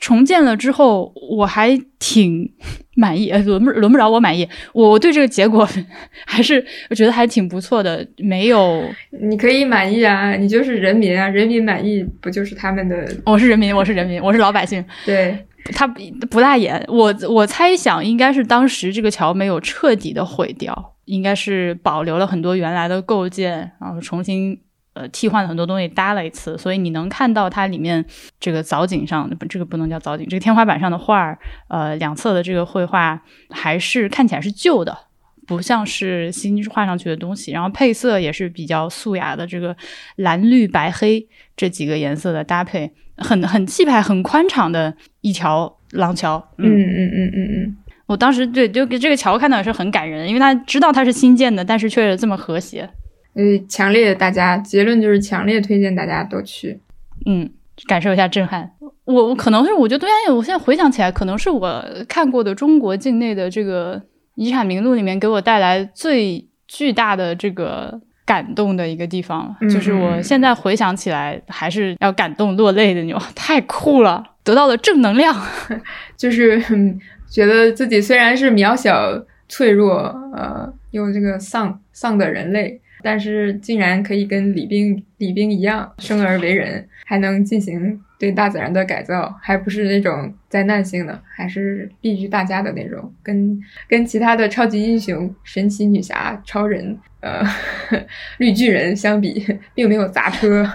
[0.00, 2.52] 重建了之后，我还挺
[2.96, 5.68] 满意，呃 轮不轮不着我满意，我我对这个结果
[6.26, 8.84] 还是我觉得还挺不错的，没有
[9.22, 15.38] 你可以满意啊，你就是人民啊，人民满意不就是他们的我是人民，我是人民，我是老百姓，对？
[15.72, 16.84] 他不不大演。
[16.88, 24.58] 我我猜想应该是当时这个桥没有彻底的毁掉，应该是保留了很多原来的构件，然后重新
[24.94, 28.04] 呃替换了很多东西搭了一次，所以你能看到它里面
[28.38, 31.38] 这个藻井上不这个不能叫藻井，这个天花板上的画儿，
[31.68, 34.96] 呃两侧的这个绘画还是看起来是旧的。
[35.44, 39.76] 不像是新画上去的东西，然后配色也是比较素雅的，这个
[40.16, 41.26] 蓝绿白黑
[41.56, 46.38] 这几个颜色的搭配，很很气派、很宽敞的一条廊桥。
[46.58, 47.76] 嗯嗯嗯嗯嗯，
[48.06, 52.88] 我当时对就给这个桥看到也是很感人，因为他知道它是新建的，但是却这么和谐。
[53.34, 56.78] 呃，强烈大家结论就是强烈推荐大家都去。
[57.26, 57.48] 嗯，
[57.86, 58.70] 感受一下震撼。
[59.04, 64.00] 我我可能是我觉得东我现在回想起来，可能是我看过的中国境内的这个
[64.36, 75.34] 遗产名录里面给我带来最巨大的这个感动的一个地方，嗯就是我现在回想起来还是要感动落泪的那种，太酷了，得到了正能量。
[76.16, 77.00] 就是、嗯
[77.32, 79.10] 觉得自己虽然是渺小、
[79.48, 97.42] 脆弱，呃，又这个丧丧的人类，但是竟然可以跟李冰李冰一样生而为人，还能进行对大自然的改造，还不是那种灾难性的，还是利于大家的那种，跟跟其他的超级英雄、神奇女侠、超人、呃
[98.38, 99.44] 绿巨人相比，
[99.74, 100.66] 并没有砸车、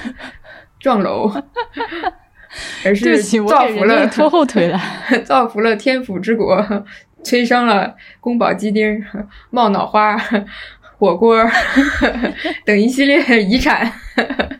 [0.80, 1.30] 撞楼。
[2.86, 4.80] 而是造福了拖后腿了。
[5.26, 6.86] 造福了天府之国，
[7.22, 9.04] 催生了宫保鸡丁、
[9.50, 10.16] 冒脑花、
[10.98, 11.36] 火锅
[12.64, 13.92] 等一系列遗产。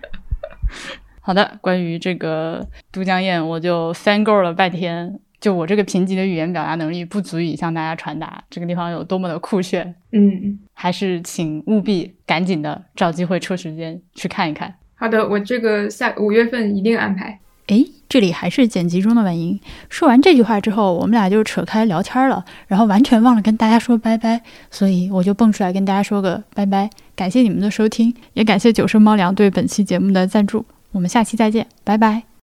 [1.20, 5.18] 好的，关于这个都江堰，我就翻够了半天。
[5.39, 9.95] 就我这个贫瘠的语言表达能力，不足以向大家传达这个地方有多么的酷炫。
[10.12, 14.74] 嗯，还是请务必赶紧的找机会抽时间去看一看。
[14.95, 17.39] 好的，我这个下五月份一定安排。
[17.68, 19.58] 诶，这里还是剪辑中的婉莹。
[19.88, 24.40] 说完这句话之后，我们俩就扯开聊天了，然后完全忘了跟大家说拜拜，
[24.70, 26.88] 所以我就蹦出来跟大家说个拜拜。
[27.14, 30.64] 感谢你们的收听，也感谢九生猫粮对本期节目的赞助。
[30.92, 32.36] 我们下期再见，拜拜。